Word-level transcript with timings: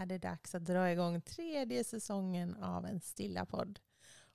är 0.00 0.06
det 0.06 0.18
dags 0.18 0.54
att 0.54 0.64
dra 0.64 0.90
igång 0.90 1.20
tredje 1.20 1.84
säsongen 1.84 2.54
av 2.54 2.86
en 2.86 3.00
stilla 3.00 3.46
podd. 3.46 3.80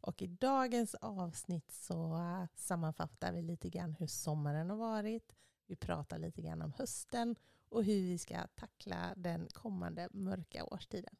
Och 0.01 0.21
i 0.21 0.27
dagens 0.27 0.95
avsnitt 0.95 1.71
så 1.71 2.19
sammanfattar 2.55 3.31
vi 3.31 3.41
lite 3.41 3.69
grann 3.69 3.95
hur 3.99 4.07
sommaren 4.07 4.69
har 4.69 4.77
varit. 4.77 5.35
Vi 5.67 5.75
pratar 5.75 6.17
lite 6.17 6.41
grann 6.41 6.61
om 6.61 6.73
hösten 6.77 7.35
och 7.69 7.83
hur 7.83 8.01
vi 8.01 8.17
ska 8.17 8.47
tackla 8.47 9.13
den 9.15 9.47
kommande 9.53 10.09
mörka 10.11 10.63
årstiden. 10.65 11.15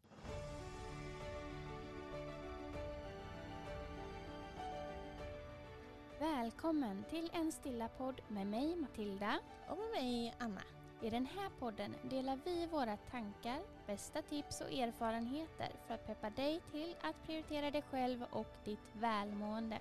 Välkommen 6.19 7.03
till 7.09 7.29
en 7.33 7.51
stilla 7.51 7.87
podd 7.87 8.21
med 8.27 8.47
mig 8.47 8.75
Matilda. 8.75 9.39
Och 9.69 9.77
med 9.77 10.03
mig 10.03 10.35
Anna. 10.39 10.74
I 11.05 11.09
den 11.09 11.25
här 11.25 11.49
podden 11.59 11.95
delar 12.03 12.39
vi 12.45 12.65
våra 12.65 12.97
tankar, 12.97 13.59
bästa 13.87 14.21
tips 14.21 14.61
och 14.61 14.71
erfarenheter 14.71 15.71
för 15.87 15.93
att 15.93 16.07
peppa 16.07 16.29
dig 16.29 16.61
till 16.71 16.95
att 17.01 17.23
prioritera 17.25 17.71
dig 17.71 17.81
själv 17.81 18.25
och 18.31 18.55
ditt 18.63 18.89
välmående. 18.93 19.77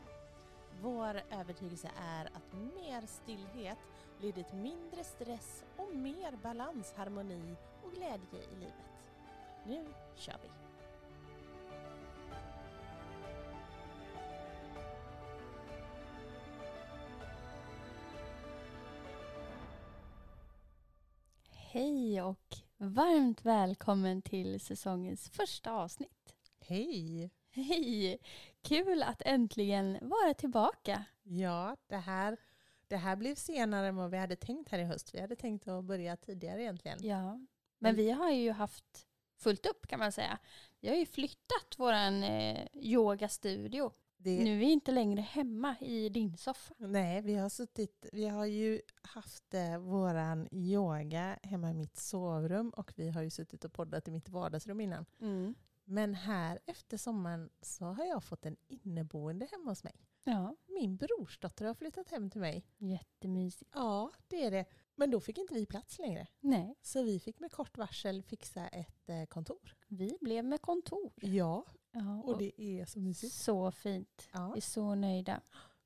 Vår 0.82 1.20
övertygelse 1.30 1.90
är 2.00 2.24
att 2.26 2.52
mer 2.52 3.06
stillhet 3.06 3.78
leder 4.20 4.42
till 4.42 4.58
mindre 4.58 5.04
stress 5.04 5.64
och 5.76 5.96
mer 5.96 6.36
balans, 6.42 6.94
harmoni 6.96 7.56
och 7.82 7.92
glädje 7.92 8.40
i 8.52 8.54
livet. 8.54 8.92
Nu 9.66 9.84
kör 10.16 10.38
vi! 10.42 10.63
Hej 21.74 22.22
och 22.22 22.56
varmt 22.76 23.44
välkommen 23.44 24.22
till 24.22 24.60
säsongens 24.60 25.28
första 25.28 25.72
avsnitt. 25.72 26.34
Hej! 26.60 27.30
Hej! 27.50 28.18
Kul 28.62 29.02
att 29.02 29.22
äntligen 29.22 29.98
vara 30.02 30.34
tillbaka. 30.34 31.04
Ja, 31.22 31.76
det 31.86 31.96
här, 31.96 32.36
det 32.88 32.96
här 32.96 33.16
blev 33.16 33.34
senare 33.34 33.88
än 33.88 33.96
vad 33.96 34.10
vi 34.10 34.16
hade 34.16 34.36
tänkt 34.36 34.70
här 34.70 34.78
i 34.78 34.84
höst. 34.84 35.14
Vi 35.14 35.20
hade 35.20 35.36
tänkt 35.36 35.68
att 35.68 35.84
börja 35.84 36.16
tidigare 36.16 36.62
egentligen. 36.62 36.98
Ja, 37.02 37.40
men 37.78 37.96
vi 37.96 38.10
har 38.10 38.30
ju 38.30 38.50
haft 38.50 39.06
fullt 39.36 39.66
upp 39.66 39.86
kan 39.86 39.98
man 39.98 40.12
säga. 40.12 40.38
Vi 40.80 40.88
har 40.88 40.96
ju 40.96 41.06
flyttat 41.06 41.74
vår 41.76 41.92
eh, 41.92 42.66
yogastudio 42.74 43.92
det... 44.24 44.44
Nu 44.44 44.54
är 44.54 44.58
vi 44.58 44.72
inte 44.72 44.92
längre 44.92 45.20
hemma 45.20 45.76
i 45.80 46.08
din 46.08 46.36
soffa. 46.36 46.74
Nej, 46.78 47.22
vi 47.22 47.34
har, 47.34 47.48
suttit, 47.48 48.06
vi 48.12 48.28
har 48.28 48.46
ju 48.46 48.80
haft 49.02 49.54
eh, 49.54 49.78
våran 49.78 50.48
yoga 50.52 51.38
hemma 51.42 51.70
i 51.70 51.74
mitt 51.74 51.96
sovrum 51.96 52.70
och 52.70 52.92
vi 52.96 53.08
har 53.10 53.22
ju 53.22 53.30
suttit 53.30 53.64
och 53.64 53.72
poddat 53.72 54.08
i 54.08 54.10
mitt 54.10 54.28
vardagsrum 54.28 54.80
innan. 54.80 55.06
Mm. 55.20 55.54
Men 55.84 56.14
här 56.14 56.58
efter 56.66 56.96
sommaren 56.96 57.50
så 57.60 57.84
har 57.84 58.04
jag 58.04 58.24
fått 58.24 58.46
en 58.46 58.56
inneboende 58.68 59.48
hemma 59.52 59.70
hos 59.70 59.84
mig. 59.84 59.94
Ja. 60.24 60.56
Min 60.66 60.96
brorsdotter 60.96 61.64
har 61.64 61.74
flyttat 61.74 62.10
hem 62.10 62.30
till 62.30 62.40
mig. 62.40 62.66
Jättemysigt. 62.78 63.70
Ja, 63.74 64.12
det 64.28 64.44
är 64.44 64.50
det. 64.50 64.64
Men 64.94 65.10
då 65.10 65.20
fick 65.20 65.38
inte 65.38 65.54
vi 65.54 65.66
plats 65.66 65.98
längre. 65.98 66.26
Nej. 66.40 66.74
Så 66.82 67.02
vi 67.02 67.20
fick 67.20 67.40
med 67.40 67.52
kort 67.52 67.78
varsel 67.78 68.22
fixa 68.22 68.68
ett 68.68 69.08
eh, 69.08 69.24
kontor. 69.24 69.76
Vi 69.88 70.18
blev 70.20 70.44
med 70.44 70.60
kontor. 70.60 71.12
Ja, 71.16 71.64
Ja, 71.94 72.22
och, 72.22 72.28
och 72.28 72.38
det 72.38 72.62
är 72.62 72.84
så 72.84 73.00
mysigt. 73.00 73.34
Så 73.34 73.70
fint. 73.70 74.28
Ja. 74.32 74.50
Vi 74.54 74.56
är 74.56 74.62
så 74.62 74.94
nöjda. 74.94 75.40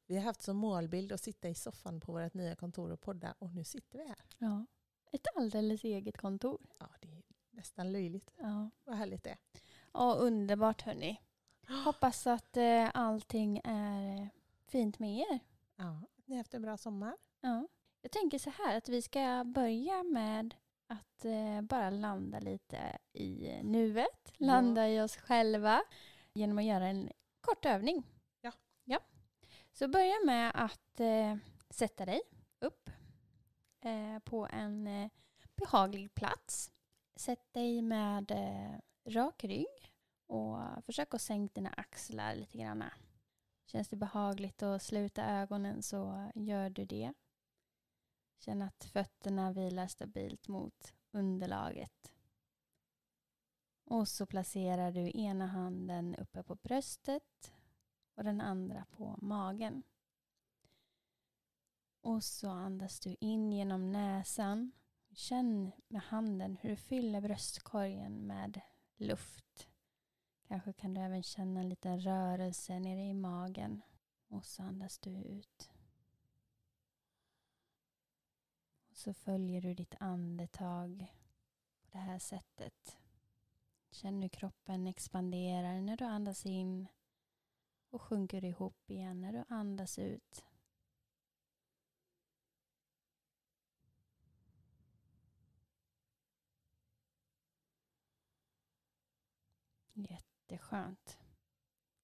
Vi 0.06 0.16
har 0.16 0.22
haft 0.22 0.42
som 0.42 0.56
målbild 0.56 1.12
att 1.12 1.20
sitta 1.20 1.48
i 1.48 1.54
soffan 1.54 2.00
på 2.00 2.12
vårt 2.12 2.34
nya 2.34 2.56
kontor 2.56 2.92
och 2.92 3.00
podda 3.00 3.34
och 3.38 3.54
nu 3.54 3.64
sitter 3.64 3.98
vi 3.98 4.08
här. 4.08 4.24
Ja. 4.38 4.66
Ett 5.12 5.26
alldeles 5.36 5.84
eget 5.84 6.16
kontor. 6.16 6.60
Ja, 6.78 6.86
det 7.00 7.08
är 7.08 7.22
nästan 7.50 7.92
löjligt. 7.92 8.30
Ja. 8.36 8.70
Vad 8.84 8.96
härligt 8.96 9.24
det 9.24 9.30
är. 9.30 9.38
Ja, 9.92 10.14
underbart 10.14 10.82
hörni. 10.82 11.20
Hoppas 11.84 12.26
att 12.26 12.56
eh, 12.56 12.90
allting 12.94 13.60
är 13.64 14.28
fint 14.66 14.98
med 14.98 15.18
er. 15.18 15.38
Ja, 15.76 16.02
ni 16.24 16.34
har 16.34 16.38
haft 16.38 16.54
en 16.54 16.62
bra 16.62 16.76
sommar. 16.76 17.16
Ja. 17.40 17.68
Jag 18.02 18.10
tänker 18.10 18.38
så 18.38 18.50
här 18.50 18.76
att 18.76 18.88
vi 18.88 19.02
ska 19.02 19.44
börja 19.44 20.02
med 20.02 20.54
att 20.88 21.24
eh, 21.24 21.60
bara 21.60 21.90
landa 21.90 22.40
lite 22.40 22.98
i 23.12 23.60
nuet, 23.62 24.32
landa 24.36 24.88
i 24.88 25.00
oss 25.00 25.16
själva 25.16 25.82
genom 26.32 26.58
att 26.58 26.64
göra 26.64 26.86
en 26.86 27.10
kort 27.40 27.66
övning. 27.66 28.02
Ja. 28.40 28.52
ja. 28.84 29.00
Så 29.72 29.88
börja 29.88 30.14
med 30.26 30.52
att 30.54 31.00
eh, 31.00 31.36
sätta 31.70 32.06
dig 32.06 32.20
upp 32.58 32.90
eh, 33.80 34.18
på 34.18 34.48
en 34.50 34.86
eh, 34.86 35.10
behaglig 35.56 36.14
plats. 36.14 36.70
Sätt 37.16 37.52
dig 37.52 37.82
med 37.82 38.30
eh, 38.30 38.78
rak 39.12 39.44
rygg 39.44 39.92
och 40.26 40.84
försök 40.84 41.14
att 41.14 41.22
sänka 41.22 41.52
dina 41.54 41.70
axlar 41.70 42.34
lite 42.34 42.58
grann. 42.58 42.84
Känns 43.66 43.88
det 43.88 43.96
behagligt 43.96 44.62
att 44.62 44.82
sluta 44.82 45.24
ögonen 45.24 45.82
så 45.82 46.30
gör 46.34 46.70
du 46.70 46.84
det. 46.84 47.12
Känn 48.38 48.62
att 48.62 48.84
fötterna 48.84 49.52
vilar 49.52 49.86
stabilt 49.86 50.48
mot 50.48 50.94
underlaget. 51.10 52.12
Och 53.84 54.08
så 54.08 54.26
placerar 54.26 54.92
du 54.92 55.10
ena 55.14 55.46
handen 55.46 56.14
uppe 56.14 56.42
på 56.42 56.54
bröstet 56.54 57.52
och 58.14 58.24
den 58.24 58.40
andra 58.40 58.84
på 58.90 59.18
magen. 59.22 59.82
Och 62.00 62.24
så 62.24 62.48
andas 62.48 63.00
du 63.00 63.16
in 63.20 63.52
genom 63.52 63.92
näsan. 63.92 64.72
Känn 65.10 65.70
med 65.88 66.02
handen 66.02 66.56
hur 66.56 66.70
du 66.70 66.76
fyller 66.76 67.20
bröstkorgen 67.20 68.26
med 68.26 68.60
luft. 68.96 69.68
Kanske 70.48 70.72
kan 70.72 70.94
du 70.94 71.00
även 71.00 71.22
känna 71.22 71.60
en 71.60 71.68
liten 71.68 72.00
rörelse 72.00 72.78
nere 72.78 73.02
i 73.02 73.14
magen. 73.14 73.82
Och 74.28 74.46
så 74.46 74.62
andas 74.62 74.98
du 74.98 75.10
ut. 75.10 75.70
Så 78.98 79.14
följer 79.14 79.60
du 79.60 79.74
ditt 79.74 79.94
andetag 80.00 81.14
på 81.80 81.88
det 81.90 81.98
här 81.98 82.18
sättet. 82.18 82.98
Känn 83.90 84.22
hur 84.22 84.28
kroppen 84.28 84.86
expanderar 84.86 85.80
när 85.80 85.96
du 85.96 86.04
andas 86.04 86.46
in 86.46 86.88
och 87.90 88.02
sjunker 88.02 88.44
ihop 88.44 88.90
igen 88.90 89.20
när 89.20 89.32
du 89.32 89.44
andas 89.48 89.98
ut. 89.98 90.44
Jätteskönt. 99.92 101.18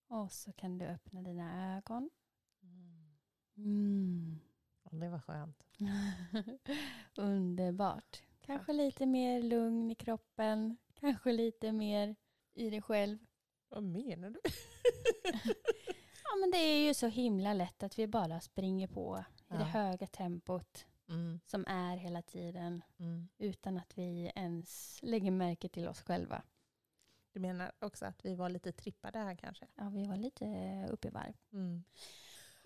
Och 0.06 0.32
så 0.32 0.53
kan 0.53 0.78
du 0.78 0.87
öppna 0.87 1.22
dina 1.22 1.76
ögon. 1.76 2.11
Mm. 2.62 3.16
Mm. 3.56 4.41
Det 4.91 5.09
var 5.09 5.21
skönt. 5.21 5.64
Underbart. 7.17 8.23
Kanske 8.41 8.73
Tack. 8.73 8.77
lite 8.77 9.07
mer 9.07 9.43
lugn 9.43 9.91
i 9.91 9.95
kroppen. 9.95 10.77
Kanske 11.01 11.33
lite 11.33 11.73
mer 11.73 12.17
i 12.55 12.71
dig 12.71 12.83
själv. 12.83 13.19
Vad 13.69 13.83
menar 13.83 14.31
du? 14.31 14.41
ja, 16.25 16.37
men 16.41 16.51
det 16.51 16.59
är 16.59 16.87
ju 16.87 16.95
så 16.95 17.07
himla 17.07 17.53
lätt 17.53 17.83
att 17.83 17.99
vi 17.99 18.07
bara 18.07 18.41
springer 18.41 18.89
på 18.89 19.25
ja. 19.49 19.55
i 19.55 19.59
det 19.59 19.65
höga 19.65 20.07
tempot 20.07 20.87
mm. 21.09 21.41
som 21.47 21.65
är 21.67 21.97
hela 21.97 22.23
tiden 22.23 22.83
mm. 22.99 23.29
utan 23.39 23.79
att 23.79 23.99
vi 23.99 24.33
ens 24.35 24.99
lägger 25.03 25.31
märke 25.31 25.69
till 25.69 25.89
oss 25.89 26.01
själva. 26.01 26.43
Du 27.33 27.41
menar 27.41 27.73
också 27.79 28.06
att 28.06 28.25
vi 28.25 28.35
var 28.35 28.49
lite 28.49 28.73
trippade 28.73 29.19
här 29.19 29.35
kanske? 29.35 29.67
Ja, 29.75 29.89
vi 29.89 30.06
var 30.06 30.17
lite 30.17 30.47
uppe 30.91 31.09
i 31.09 31.11
varv. 31.11 31.35
Mm. 31.53 31.85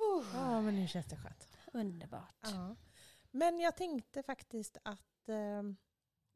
Uh. 0.00 0.26
Ja, 0.34 0.60
men 0.60 0.74
nu 0.74 0.88
känns 0.88 1.06
det 1.06 1.16
skönt. 1.16 1.48
Underbart. 1.72 2.36
Ja. 2.42 2.76
Men 3.30 3.60
jag 3.60 3.76
tänkte 3.76 4.22
faktiskt 4.22 4.76
att 4.82 5.28
eh, 5.28 5.62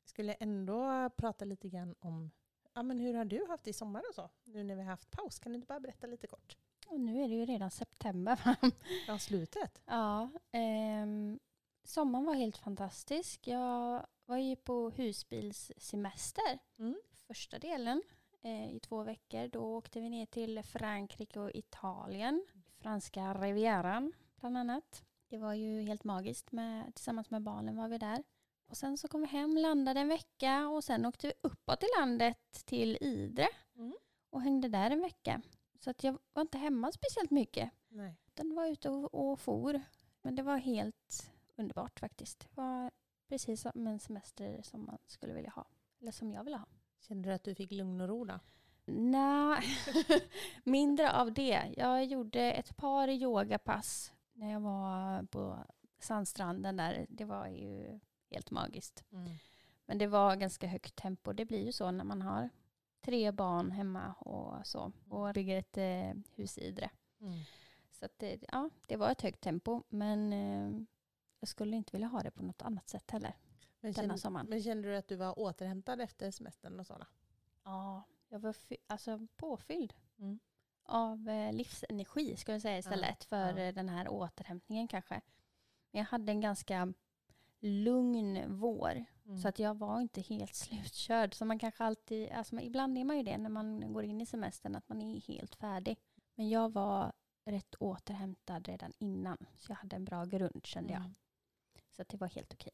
skulle 0.05 0.33
ändå 0.33 1.11
prata 1.17 1.45
lite 1.45 1.69
grann 1.69 1.95
om 2.01 2.31
ja, 2.75 2.83
men 2.83 2.99
hur 2.99 3.15
har 3.15 3.25
du 3.25 3.47
haft 3.49 3.67
i 3.67 3.73
sommar 3.73 4.03
och 4.09 4.15
så? 4.15 4.31
Nu 4.45 4.63
när 4.63 4.75
vi 4.75 4.83
har 4.83 4.91
haft 4.91 5.11
paus. 5.11 5.39
Kan 5.39 5.53
du 5.53 5.57
inte 5.57 5.67
bara 5.67 5.81
berätta 5.81 6.07
lite 6.07 6.27
kort? 6.27 6.57
Och 6.87 7.01
nu 7.01 7.23
är 7.23 7.29
det 7.29 7.35
ju 7.35 7.47
redan 7.47 7.71
september. 7.71 8.57
ja, 9.07 9.19
slutet. 9.19 9.83
Ja. 9.87 10.31
Eh, 10.53 11.07
sommaren 11.85 12.25
var 12.25 12.35
helt 12.35 12.57
fantastisk. 12.57 13.47
Jag 13.47 14.07
var 14.25 14.37
ju 14.37 14.57
på 14.57 14.91
husbilssemester. 14.91 16.59
Mm. 16.79 16.97
Första 17.13 17.59
delen 17.59 18.03
eh, 18.43 18.75
i 18.75 18.81
två 18.81 19.03
veckor. 19.03 19.49
Då 19.49 19.77
åkte 19.77 20.01
vi 20.01 20.09
ner 20.09 20.27
till 20.27 20.63
Frankrike 20.63 21.41
och 21.41 21.51
Italien. 21.55 22.47
Franska 22.79 23.35
rivieran 23.35 24.13
bland 24.37 24.59
annat. 24.59 25.05
Det 25.33 25.39
var 25.39 25.55
ju 25.55 25.83
helt 25.83 26.05
magiskt. 26.05 26.53
Med, 26.53 26.95
tillsammans 26.95 27.31
med 27.31 27.43
barnen 27.43 27.77
var 27.77 27.89
vi 27.89 27.99
där. 27.99 28.23
Och 28.67 28.77
sen 28.77 28.99
så 28.99 29.09
kom 29.09 29.21
vi 29.21 29.27
hem, 29.27 29.57
landade 29.57 30.01
en 30.01 30.09
vecka 30.09 30.69
och 30.69 30.85
sen 30.85 31.07
åkte 31.07 31.27
vi 31.27 31.33
uppåt 31.43 31.83
i 31.83 31.87
landet 31.99 32.65
till 32.65 32.99
Idre 33.01 33.49
mm. 33.77 33.95
och 34.31 34.43
hängde 34.43 34.69
där 34.69 34.91
en 34.91 35.01
vecka. 35.01 35.43
Så 35.79 35.91
att 35.91 36.05
jag 36.05 36.19
var 36.33 36.41
inte 36.41 36.59
hemma 36.59 36.93
speciellt 36.93 37.31
mycket. 37.31 37.71
Nej. 37.89 38.17
Den 38.35 38.55
var 38.55 38.67
ute 38.67 38.91
och, 38.91 39.15
och 39.15 39.41
for. 39.41 39.83
Men 40.23 40.35
det 40.35 40.43
var 40.43 40.57
helt 40.57 41.33
underbart 41.57 42.01
faktiskt. 42.01 42.41
Det 42.41 42.49
var 42.55 42.91
precis 43.29 43.61
som 43.61 43.87
en 43.87 43.99
semester 43.99 44.63
som 44.63 44.87
man 44.87 44.99
skulle 45.07 45.33
vilja 45.33 45.51
ha. 45.51 45.67
Eller 46.01 46.13
som 46.13 46.33
jag 46.33 46.45
vill 46.45 46.55
ha. 46.55 46.67
Kände 47.01 47.29
du 47.29 47.35
att 47.35 47.45
du 47.45 47.55
fick 47.55 47.73
lugn 47.73 48.01
och 48.01 48.09
ro 48.09 48.25
då? 48.25 48.41
Nej, 48.85 49.63
mindre 50.65 51.13
av 51.13 51.33
det. 51.33 51.75
Jag 51.77 52.05
gjorde 52.05 52.53
ett 52.53 52.77
par 52.77 53.09
yogapass 53.09 54.13
när 54.43 54.53
jag 54.53 54.61
var 54.61 55.23
på 55.23 55.59
sandstranden 55.99 56.77
där. 56.77 57.07
Det 57.09 57.25
var 57.25 57.47
ju 57.47 58.01
helt 58.31 58.51
magiskt. 58.51 59.05
Mm. 59.13 59.31
Men 59.87 59.99
det 59.99 60.07
var 60.07 60.37
ganska 60.37 60.67
högt 60.67 60.97
tempo. 60.97 61.33
Det 61.33 61.45
blir 61.45 61.65
ju 61.67 61.73
så 61.73 61.91
när 61.91 62.05
man 62.05 62.23
har 62.23 62.49
tre 63.01 63.33
barn 63.33 63.71
hemma 63.71 64.13
och 64.13 64.67
så. 64.67 64.93
Och 65.09 65.35
bygger 65.35 65.59
ett 65.59 65.77
eh, 65.77 66.23
hus 66.35 66.59
i 66.59 66.61
Idre. 66.61 66.91
Mm. 67.21 67.39
Så 67.93 68.05
att 68.05 68.19
det, 68.19 68.45
ja, 68.53 68.71
det 68.87 68.97
var 68.97 69.11
ett 69.11 69.23
högt 69.23 69.41
tempo. 69.41 69.83
Men 69.89 70.33
eh, 70.33 70.83
jag 71.41 71.49
skulle 71.49 71.77
inte 71.77 71.93
vilja 71.93 72.09
ha 72.09 72.23
det 72.23 72.31
på 72.31 72.43
något 72.43 72.63
annat 72.63 72.89
sätt 72.89 73.11
heller. 73.11 73.37
Men, 73.81 73.93
Denna 73.93 74.09
kände, 74.09 74.19
sommaren. 74.19 74.47
men 74.47 74.63
kände 74.63 74.89
du 74.89 74.97
att 74.97 75.09
du 75.09 75.17
var 75.17 75.39
återhämtad 75.39 76.01
efter 76.01 76.31
semestern 76.31 76.81
och 76.81 76.87
sådär? 76.87 77.07
Ja, 77.65 78.03
jag 78.29 78.39
var 78.39 78.55
alltså 78.87 79.27
påfylld 79.37 79.95
Mm. 80.19 80.39
Av 80.93 81.29
eh, 81.29 81.53
livsenergi 81.53 82.37
ska 82.37 82.53
jag 82.53 82.63
säga 82.63 82.79
istället 82.79 83.25
för 83.25 83.59
ja. 83.59 83.65
eh, 83.65 83.75
den 83.75 83.89
här 83.89 84.09
återhämtningen 84.09 84.89
kanske. 84.89 85.21
Men 85.91 85.99
jag 85.99 86.05
hade 86.05 86.33
en 86.33 86.41
ganska 86.41 86.93
lugn 87.61 88.43
vår 88.49 89.05
Mm. 89.25 89.39
så 89.39 89.49
att 89.49 89.59
jag 89.59 89.79
var 89.79 90.01
inte 90.01 90.21
helt 90.21 90.55
slutkörd. 90.55 91.35
Så 91.35 91.45
man 91.45 91.59
kanske 91.59 91.85
alltid, 91.85 92.31
alltså 92.31 92.61
ibland 92.61 92.99
är 92.99 93.05
man 93.05 93.17
ju 93.17 93.23
det 93.23 93.39
när 93.39 93.51
man 93.51 93.93
går 93.93 94.05
in 94.05 94.21
i 94.21 94.27
semestern 94.27 94.77
att 94.77 94.89
man 94.89 95.03
är 95.03 95.21
helt 95.21 95.55
färdig. 95.55 95.97
Men 96.35 96.49
jag 96.49 96.73
var 96.73 97.13
rätt 97.45 97.75
återhämtad 97.75 98.69
redan 98.69 98.93
innan 98.99 99.47
så 99.59 99.73
jag 99.73 99.77
hade 99.77 99.97
en 99.97 100.05
bra 100.05 100.25
grund 100.25 100.67
kände 100.67 100.93
jag. 100.93 101.01
Mm. 101.03 101.15
Så 101.91 102.03
att 102.03 102.09
det 102.09 102.17
var 102.17 102.29
helt 102.29 102.53
okej. 102.53 102.73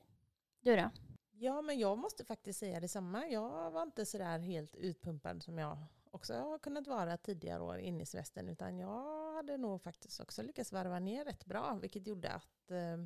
Du 0.61 0.77
då? 0.77 0.91
Ja, 1.31 1.63
men 1.63 1.79
jag 1.79 1.99
måste 1.99 2.25
faktiskt 2.25 2.59
säga 2.59 2.81
detsamma. 2.81 3.27
Jag 3.27 3.71
var 3.71 3.83
inte 3.83 4.07
sådär 4.07 4.39
helt 4.39 4.77
utpumpad 4.77 5.43
som 5.43 5.59
jag 5.59 5.79
också 6.19 6.35
har 6.35 6.59
kunnat 6.59 6.87
vara 6.87 7.17
tidigare 7.17 7.63
år 7.63 7.79
in 7.79 8.01
i 8.01 8.07
semestern. 8.07 8.49
Utan 8.49 8.79
jag 8.79 9.35
hade 9.35 9.57
nog 9.57 9.83
faktiskt 9.83 10.21
också 10.21 10.43
lyckats 10.43 10.73
varva 10.73 10.99
ner 10.99 11.25
rätt 11.25 11.45
bra. 11.45 11.75
Vilket 11.75 12.07
gjorde 12.07 12.33
att 12.33 12.71
eh, 12.71 12.99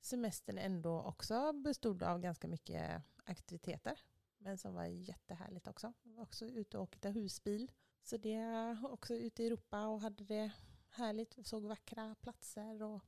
semestern 0.00 0.58
ändå 0.58 1.02
också 1.02 1.52
bestod 1.52 2.02
av 2.02 2.20
ganska 2.20 2.48
mycket 2.48 3.02
aktiviteter. 3.24 4.00
Men 4.38 4.58
som 4.58 4.74
var 4.74 4.84
jättehärligt 4.84 5.68
också. 5.68 5.92
Jag 6.02 6.12
var 6.12 6.22
också 6.22 6.44
ute 6.44 6.78
och 6.78 6.82
åkte 6.82 7.10
husbil. 7.10 7.72
Så 8.02 8.16
det 8.16 8.38
var 8.82 8.92
också 8.92 9.14
ute 9.14 9.42
i 9.42 9.46
Europa 9.46 9.86
och 9.86 10.00
hade 10.00 10.24
det 10.24 10.50
härligt. 10.88 11.46
Såg 11.46 11.62
vackra 11.62 12.14
platser 12.14 12.82
och 12.82 13.02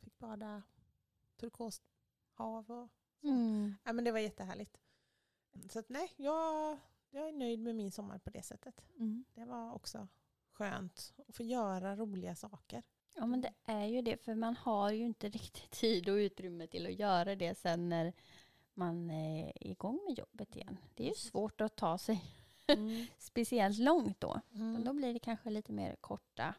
fick 0.00 0.18
bada 0.18 0.62
turkost 1.36 1.82
hav 2.32 2.70
och 2.70 2.88
Mm. 3.22 3.74
Ja, 3.84 3.92
men 3.92 4.04
det 4.04 4.12
var 4.12 4.18
jättehärligt. 4.18 4.80
Så 5.70 5.78
att, 5.78 5.88
nej, 5.88 6.12
jag, 6.16 6.78
jag 7.10 7.28
är 7.28 7.32
nöjd 7.32 7.60
med 7.60 7.74
min 7.74 7.90
sommar 7.90 8.18
på 8.18 8.30
det 8.30 8.42
sättet. 8.42 8.82
Mm. 8.98 9.24
Det 9.34 9.44
var 9.44 9.74
också 9.74 10.08
skönt 10.52 11.14
att 11.28 11.36
få 11.36 11.42
göra 11.42 11.96
roliga 11.96 12.34
saker. 12.34 12.82
Ja 13.14 13.26
men 13.26 13.40
det 13.40 13.52
är 13.64 13.86
ju 13.86 14.02
det 14.02 14.16
för 14.16 14.34
man 14.34 14.56
har 14.56 14.90
ju 14.90 15.04
inte 15.04 15.28
riktigt 15.28 15.70
tid 15.80 16.08
och 16.08 16.14
utrymme 16.14 16.66
till 16.66 16.86
att 16.86 16.98
göra 16.98 17.34
det 17.34 17.58
sen 17.58 17.88
när 17.88 18.12
man 18.74 19.10
är 19.10 19.52
igång 19.60 20.00
med 20.06 20.18
jobbet 20.18 20.56
igen. 20.56 20.76
Det 20.94 21.04
är 21.04 21.08
ju 21.08 21.14
svårt 21.14 21.60
att 21.60 21.76
ta 21.76 21.98
sig 21.98 22.24
speciellt 23.18 23.78
långt 23.78 24.20
då. 24.20 24.40
Mm. 24.54 24.84
då 24.84 24.92
blir 24.92 25.12
det 25.12 25.18
kanske 25.18 25.50
lite 25.50 25.72
mer 25.72 25.96
korta 25.96 26.54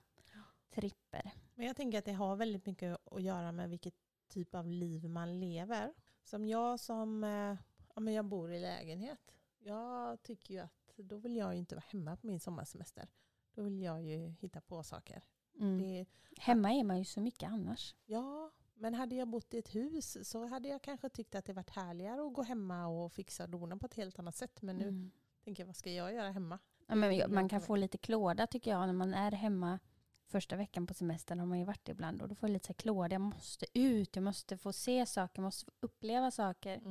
tripper. 0.70 1.32
Men 1.56 1.66
jag 1.68 1.76
tänker 1.76 1.98
att 1.98 2.06
det 2.06 2.14
har 2.14 2.36
väldigt 2.36 2.66
mycket 2.66 2.98
att 3.12 3.22
göra 3.22 3.52
med 3.52 3.70
vilket 3.70 3.94
typ 4.28 4.56
av 4.56 4.68
liv 4.68 5.10
man 5.10 5.40
lever. 5.40 5.94
Som 6.24 6.48
jag 6.48 6.80
som 6.80 7.24
eh, 7.24 7.56
ja, 7.96 8.00
men 8.02 8.14
jag 8.14 8.26
bor 8.26 8.54
i 8.54 8.60
lägenhet. 8.60 9.36
Jag 9.64 10.24
tycker 10.24 10.54
ju 10.54 10.60
att 10.60 10.92
då 10.98 11.18
vill 11.18 11.36
jag 11.36 11.54
ju 11.54 11.60
inte 11.60 11.76
vara 11.76 11.86
hemma 11.88 12.16
på 12.18 12.28
min 12.28 12.40
sommarsemester. 12.40 13.08
Då 13.56 13.62
vill 13.62 13.82
jag 13.82 14.02
ju 14.04 14.28
hitta 14.40 14.62
på 14.62 14.84
saker. 14.84 15.24
Mm. 15.60 15.78
Det, 15.78 16.06
Hemma 16.38 16.72
är 16.72 16.84
man 16.84 16.98
ju 17.00 17.06
så 17.06 17.22
mycket 17.22 17.50
annars. 17.50 17.96
Ja, 18.06 18.52
men 18.74 18.94
hade 18.94 19.16
jag 19.16 19.28
bott 19.28 19.54
i 19.54 19.58
ett 19.58 19.76
hus 19.76 20.30
så 20.30 20.46
hade 20.46 20.68
jag 20.70 20.82
kanske 20.82 21.10
tyckt 21.10 21.36
att 21.36 21.46
det 21.46 21.54
varit 21.54 21.70
härligare 21.70 22.22
att 22.28 22.34
gå 22.34 22.42
hemma 22.44 22.88
och 22.88 23.12
fixa 23.14 23.44
och 23.44 23.50
dona 23.50 23.78
på 23.78 23.86
ett 23.86 23.94
helt 23.94 24.20
annat 24.20 24.36
sätt. 24.36 24.62
Men 24.62 24.78
nu 24.78 24.88
Mm. 24.88 25.12
tänker 25.44 25.64
jag, 25.64 25.68
vad 25.68 25.76
ska 25.76 25.92
jag 25.92 26.14
göra 26.14 26.32
hemma? 26.32 26.60
Ja, 26.88 26.96
men 26.96 27.34
man 27.34 27.50
kan 27.50 27.62
få 27.62 27.76
lite 27.76 27.98
klåda 27.98 28.48
tycker 28.48 28.72
jag 28.72 28.86
när 28.86 28.94
man 28.94 29.14
är 29.14 29.32
hemma 29.32 29.80
första 30.26 30.56
veckan 30.56 30.88
på 30.88 30.94
semestern 30.94 31.40
har 31.40 31.46
man 31.46 31.60
ju 31.60 31.66
varit 31.66 31.90
ibland 31.90 32.22
och 32.22 32.28
då 32.28 32.36
får 32.36 32.50
jag 32.50 32.54
lite 32.54 32.66
så 32.68 32.74
här 32.74 32.78
klåda. 32.78 33.14
Jag 33.14 33.22
måste 33.22 33.66
ut, 33.74 34.16
jag 34.16 34.24
måste 34.24 34.58
få 34.58 34.74
se 34.74 35.06
saker, 35.06 35.42
jag 35.42 35.44
måste 35.44 35.66
få 35.66 35.72
uppleva 35.80 36.32
saker. 36.32 36.82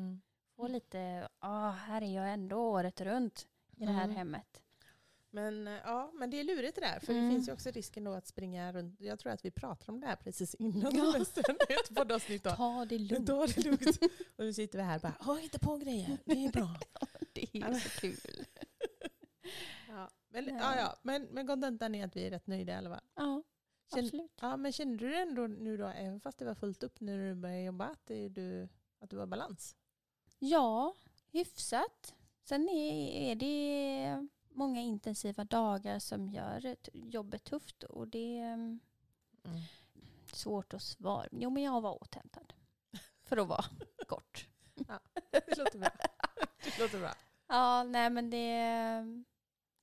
Få 0.61 0.69
lite, 0.69 1.29
ah, 1.39 1.71
här 1.71 2.03
är 2.03 2.15
jag 2.17 2.33
ändå 2.33 2.57
året 2.57 3.01
runt 3.01 3.49
i 3.77 3.85
det 3.87 3.93
här 3.93 4.05
Mm. 4.05 4.17
hemmet. 4.17 4.63
Men 5.31 5.67
ja, 5.67 6.11
men 6.15 6.31
det 6.31 6.41
är 6.41 6.45
lurigt 6.45 6.75
det 6.75 6.81
där. 6.81 7.01
För 7.01 7.13
Mm. 7.13 7.25
det 7.29 7.35
finns 7.35 7.49
ju 7.49 7.53
också 7.53 7.71
risken 7.71 8.05
då 8.05 8.13
att 8.13 8.27
springa 8.27 8.73
runt. 8.73 9.01
Jag 9.01 9.19
tror 9.19 9.33
att 9.33 9.45
vi 9.45 9.51
pratar 9.51 9.93
om 9.93 10.01
det 10.01 10.07
här 10.07 10.17
precis 10.17 10.55
innan 10.55 10.97
Ja. 10.97 11.13
semestern. 11.13 11.57
Ett 11.69 11.95
poddavsnitt 11.97 12.45
då. 12.45 12.51
Ta 12.51 12.85
det 12.85 12.99
lugnt. 12.99 13.27
Ta 13.27 13.47
det 13.47 13.65
lugnt. 13.65 13.99
Och 14.37 14.45
nu 14.45 14.53
sitter 14.53 14.79
vi 14.79 14.85
här 14.85 14.95
och 14.97 15.01
bara, 15.03 15.15
"Ja, 15.27 15.35
hitta 15.35 15.59
på 15.59 15.77
grejer. 15.77 16.19
Det 16.25 16.45
är 16.47 16.53
bra. 16.53 16.69
Det 17.33 17.57
är 17.57 17.75
så 17.75 18.01
kul. 18.01 18.17
Ja, 19.89 20.11
men, 20.29 20.45
Nej. 20.45 20.55
ja, 20.61 20.77
ja, 20.77 20.97
men, 21.03 21.23
men 21.23 21.47
kontentan 21.47 21.95
är 21.95 22.05
att 22.05 22.17
vi 22.17 22.27
är 22.27 22.31
rätt 22.31 22.47
nöjda 22.47 22.73
i 22.73 22.77
alla 22.77 22.91
fall. 22.91 23.01
Ja, 23.15 23.43
Känn- 23.95 24.05
absolut. 24.05 24.33
Ja, 24.41 24.57
men 24.57 24.73
kände 24.73 24.97
du 25.09 25.17
ändå 25.17 25.47
nu 25.47 25.77
då, 25.77 25.87
även 25.87 26.21
fast 26.21 26.39
det 26.39 26.45
var 26.45 26.55
fullt 26.55 26.83
upp 26.83 27.01
när 27.01 27.19
du 27.19 27.35
började 27.35 27.63
jobba, 27.63 27.85
att, 27.87 28.07
du, 28.07 28.69
att 29.01 29.11
du 29.11 29.17
var 29.17 29.27
balans? 29.27 29.77
Ja, 30.43 30.95
hyfsat. 31.33 32.15
Sen 32.43 32.69
är, 32.69 33.35
det 33.35 34.29
många 34.49 34.81
intensiva 34.81 35.45
dagar 35.45 35.99
som 35.99 36.29
gör 36.29 36.77
jobbet 36.93 37.45
tufft 37.45 37.83
och 37.83 38.09
det 38.09 38.39
är 38.39 38.53
mm, 38.53 38.81
svårt 40.33 40.75
att 40.75 40.83
svara. 40.83 41.29
Jo, 41.33 41.51
men 41.51 41.63
jag 41.63 41.81
var 41.81 42.03
återhämtad. 42.03 42.53
För 43.25 43.37
att 43.37 43.49
vara 43.49 43.65
kort. 44.07 44.49
Det 45.31 45.59
låter 45.59 45.79
bra. 45.79 45.91
Det 46.65 46.79
låter 46.79 46.99
bra. 46.99 47.15
Ja, 47.47 47.83
nej 47.83 48.11
men 48.11 48.31
det, 48.31 49.25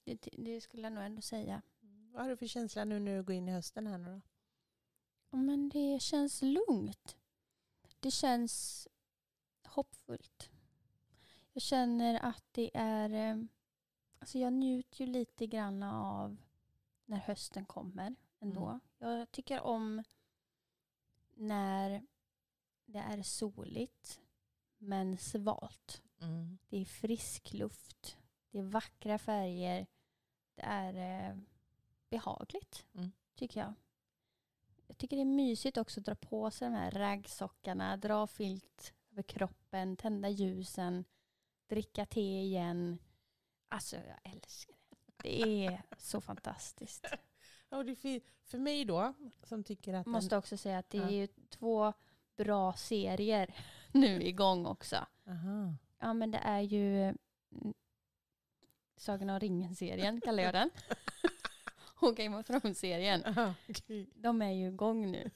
det, 0.04 0.30
det 0.38 0.62
skulle 0.62 0.83
jag 0.83 0.94
nog 0.94 1.04
ändå 1.04 1.21
säga. 1.21 1.62
Vad 2.12 2.21
har 2.21 2.30
du 2.30 2.38
för 2.38 2.48
känsla 2.48 2.86
nu 2.86 3.00
när 3.00 3.18
du 3.18 3.24
går 3.24 3.36
in 3.36 3.50
i 3.50 3.51
hösten 3.51 3.88
här 3.88 3.98
nu 3.98 4.06
då? 4.15 4.21
Ja, 5.30 5.38
Men 5.38 5.69
det 5.69 6.01
känns 6.01 6.42
lugnt. 6.42 7.15
Det 8.00 8.12
känns 8.12 8.88
hoppfullt. 9.77 10.50
Jag 11.53 11.62
känner 11.62 12.19
att 12.24 12.44
det 12.51 12.71
är... 12.74 13.09
eh, 13.09 13.44
Alltså 14.19 14.38
jag 14.39 14.53
njuter 14.53 15.01
ju 15.06 15.12
lite 15.12 15.47
grann 15.47 15.83
av 15.83 16.37
när 17.06 17.18
hösten 17.18 17.66
kommer 17.66 18.16
ändå. 18.40 18.66
Mm. 18.68 18.80
Jag 18.97 19.31
tycker 19.31 19.61
om 19.61 20.04
när 21.33 22.06
det 22.85 22.99
är 22.99 23.23
soligt 23.23 24.21
men 24.78 25.18
svalt. 25.18 26.01
Det 26.69 26.78
är 26.78 26.85
frisk 26.85 27.54
luft. 27.54 28.18
Det 28.51 28.59
är 28.59 28.63
vackra 28.63 29.18
färger. 29.18 29.87
Det 30.56 30.61
är 30.61 31.30
eh, 31.30 31.37
behagligt, 32.09 32.85
Mm. 32.94 33.11
tycker 33.35 33.59
jag. 33.59 33.73
Jag 34.87 34.97
tycker 34.97 35.16
det 35.16 35.21
är 35.23 35.25
mysigt 35.25 35.78
också 35.78 35.99
att 35.99 36.06
dra 36.06 36.16
på 36.16 36.51
sig 36.51 36.68
de 36.69 36.73
här 36.75 36.92
raggsockarna, 36.92 37.97
dra 37.97 38.28
filt 38.28 38.94
över 39.18 39.24
kroppen, 39.24 39.97
tända 39.97 40.30
ljusen, 40.30 41.06
dricka 41.68 42.06
te 42.06 42.42
igen. 42.42 43.00
Alltså, 43.69 43.95
jag 43.95 44.33
älskar 44.33 44.76
det. 44.88 45.30
Det 45.30 45.66
är 45.66 45.81
så 45.97 46.21
fantastiskt. 46.31 47.07
Ja, 47.69 47.83
det 47.83 47.92
är 47.92 48.21
för 48.44 48.57
mig 48.57 48.86
då, 48.86 49.14
som 49.44 49.64
tycker 49.64 49.94
att... 49.94 50.06
Måste 50.06 50.38
också 50.38 50.57
säga 50.57 50.78
att 50.78 50.90
det 50.90 50.97
är 50.97 51.09
ju 51.09 51.28
två 51.50 51.94
bra 52.36 52.74
serier 52.74 53.56
nu 53.92 54.21
igång 54.24 54.66
också. 54.66 54.95
Aha. 55.28 55.76
Ja, 56.00 56.14
men 56.14 56.31
det 56.31 56.38
är 56.38 56.62
ju 56.62 57.04
mm, 57.04 57.74
Sagan 58.97 59.30
om 59.30 59.40
ringen-serien 59.40 60.21
kallar 60.21 60.44
jag 60.44 60.54
den. 60.54 60.69
Och 62.02 62.16
Game 62.16 62.38
of 62.38 62.45
Thrones-serien. 62.45 63.24
De 64.16 64.42
är 64.42 64.52
ju 64.52 64.68
igång 64.68 65.12
nu. 65.12 65.31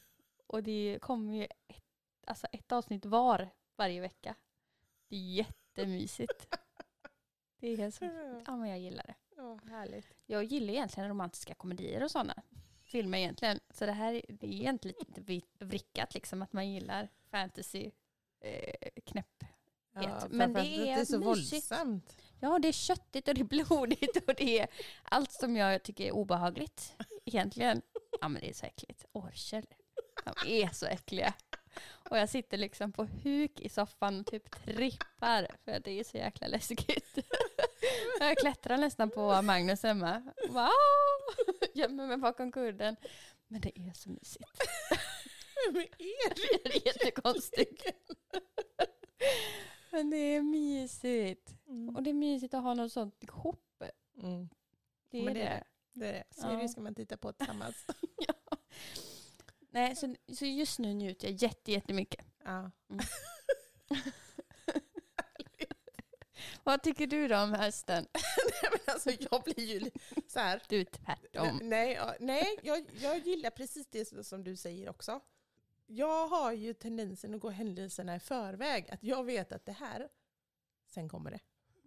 Och 0.47 0.63
det 0.63 0.99
kommer 1.01 1.33
ju 1.33 1.43
ett, 1.43 1.83
alltså 2.27 2.47
ett 2.51 2.71
avsnitt 2.71 3.05
var 3.05 3.49
varje 3.81 4.01
vecka. 4.01 4.35
Det 5.07 5.15
är 5.15 5.19
jättemysigt. 5.19 6.47
Det 7.59 7.67
är 7.81 7.91
så, 7.91 8.05
ja 8.47 8.57
men 8.57 8.69
jag 8.69 8.79
gillar 8.79 9.03
det. 9.07 9.15
Ja, 9.37 9.59
härligt. 9.69 10.05
Jag 10.25 10.43
gillar 10.43 10.73
egentligen 10.73 11.09
romantiska 11.09 11.53
komedier 11.55 12.03
och 12.03 12.11
sådana 12.11 12.43
filmer 12.83 13.17
egentligen. 13.17 13.59
Så 13.69 13.85
det 13.85 13.91
här 13.91 14.21
det 14.29 14.47
är 14.47 14.51
egentligen 14.51 14.95
lite 14.99 15.21
vrickat 15.65 16.13
liksom 16.13 16.41
att 16.41 16.53
man 16.53 16.69
gillar 16.71 17.09
fantasy 17.31 17.91
eh, 18.39 18.73
knäpp. 19.05 19.43
Ja, 19.93 20.27
Men 20.29 20.53
det 20.53 20.59
att 20.59 20.65
det 20.65 20.89
är 20.91 20.99
är 20.99 21.05
så 21.05 21.19
mysigt. 21.19 21.71
våldsamt. 21.71 22.17
Ja, 22.39 22.59
det 22.59 22.67
är 22.67 22.71
köttigt 22.71 23.27
och 23.27 23.33
det 23.35 23.41
är 23.41 23.45
blodigt 23.45 24.17
och 24.27 24.35
det 24.37 24.59
är 24.59 24.67
allt 25.03 25.31
som 25.31 25.55
jag 25.55 25.83
tycker 25.83 26.05
är 26.05 26.11
obehagligt 26.11 26.95
egentligen. 27.25 27.81
Ja, 28.21 28.27
men 28.27 28.41
det 28.41 28.49
är 28.49 28.53
så 28.53 28.65
äckligt. 28.65 29.05
Orcher, 29.11 29.65
de 30.25 30.61
är 30.61 30.69
så 30.73 30.85
äckliga. 30.85 31.33
Och 32.09 32.17
jag 32.17 32.29
sitter 32.29 32.57
liksom 32.57 32.91
på 32.91 33.03
huk 33.05 33.59
i 33.61 33.69
soffan 33.69 34.19
och 34.19 34.25
typ 34.25 34.51
trippar 34.51 35.47
för 35.65 35.79
det 35.79 35.99
är 35.99 36.03
så 36.03 36.17
jäkla 36.17 36.47
läskigt. 36.47 37.17
Jag 38.19 38.37
klättrar 38.37 38.77
nästan 38.77 39.09
på 39.09 39.41
Magnus 39.41 39.83
hemma. 39.83 40.23
Wow! 40.49 40.69
Gömmer 41.73 42.07
mig 42.07 42.17
bakom 42.17 42.51
kudden. 42.51 42.95
Men 43.47 43.61
det 43.61 43.79
är 43.79 43.93
så 43.93 44.09
mysigt. 44.09 44.61
Men 45.73 45.81
är 45.81 46.63
Det 46.63 46.77
är 46.77 46.85
jättekonstigt. 46.87 47.83
Men 49.91 50.09
det 50.09 50.17
är 50.17 50.41
mysigt. 50.41 51.49
Mm. 51.67 51.95
Och 51.95 52.03
det 52.03 52.09
är 52.09 52.13
mysigt 52.13 52.53
att 52.53 52.63
ha 52.63 52.73
något 52.73 52.91
sånt 52.91 53.23
ihop. 53.23 53.83
Mm. 54.23 54.49
Det 55.09 55.19
är 55.19 55.23
Men 55.25 55.33
det. 55.33 55.39
det 55.39 55.45
är 55.47 55.55
det. 55.55 55.63
Det 55.93 56.07
är 56.07 56.13
det. 56.13 56.23
Serier 56.35 56.61
Ja. 56.61 56.67
ska 56.67 56.81
man 56.81 56.95
titta 56.95 57.17
på 57.17 57.33
tillsammans. 57.33 57.85
ja. 58.27 58.33
Nej, 59.71 59.95
så, 59.95 60.15
så 60.33 60.45
just 60.45 60.79
nu 60.79 60.93
njuter 60.93 61.27
jag 61.27 61.35
jätte, 61.35 61.71
jättemycket. 61.71 62.25
ja. 62.43 62.71
Vad 66.63 66.83
tycker 66.83 67.07
du 67.07 67.27
då 67.27 67.37
om 67.37 67.53
hösten? 67.53 68.07
Nej, 68.13 68.71
men 68.71 68.79
alltså, 68.93 69.11
jag 69.31 69.43
blir 69.43 69.59
ju 69.59 69.91
så 70.27 70.39
här. 70.39 70.61
Du 70.69 70.85
tvärtom. 70.85 71.59
Nej, 71.63 71.93
ja, 71.93 72.15
nej 72.19 72.59
jag, 72.63 72.85
jag 73.01 73.17
gillar 73.17 73.49
precis 73.49 73.87
det 73.87 74.25
som 74.25 74.43
du 74.43 74.55
säger 74.55 74.89
också. 74.89 75.19
Jag 75.85 76.27
har 76.27 76.51
ju 76.51 76.73
tendensen 76.73 77.35
att 77.35 77.41
gå 77.41 77.49
händelserna 77.49 78.15
i 78.15 78.19
förväg. 78.19 78.89
Att 78.91 79.03
jag 79.03 79.23
vet 79.23 79.51
att 79.51 79.65
det 79.65 79.71
här, 79.71 80.09
sen 80.87 81.09
kommer 81.09 81.31
det. 81.31 81.39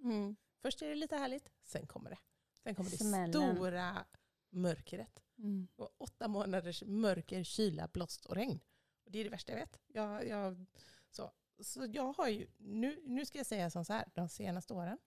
Mm. 0.02 0.36
Först 0.62 0.82
är 0.82 0.88
det 0.88 0.94
lite 0.94 1.16
härligt, 1.16 1.50
sen 1.64 1.86
kommer 1.86 2.10
det. 2.10 2.18
Sen 2.62 2.74
kommer 2.74 2.90
det 2.90 2.96
Smällen. 2.96 3.56
stora 3.56 4.04
mörkret. 4.50 5.23
Mm. 5.38 5.68
Åtta 5.98 6.28
månaders 6.28 6.82
mörker, 6.86 7.44
kyla, 7.44 7.88
blåst 7.88 8.26
och 8.26 8.34
regn. 8.34 8.60
Och 9.04 9.10
det 9.10 9.18
är 9.18 9.24
det 9.24 9.30
värsta 9.30 9.52
jag 9.52 9.58
vet. 9.58 9.80
Jag, 9.86 10.28
jag, 10.28 10.66
så, 11.10 11.32
så 11.60 11.86
jag 11.92 12.12
har 12.12 12.28
ju, 12.28 12.46
nu, 12.58 13.02
nu 13.04 13.26
ska 13.26 13.38
jag 13.38 13.46
säga 13.46 13.70
som 13.70 13.84
så 13.84 13.92
här, 13.92 14.08
de 14.14 14.28
senaste 14.28 14.74
åren 14.74 14.98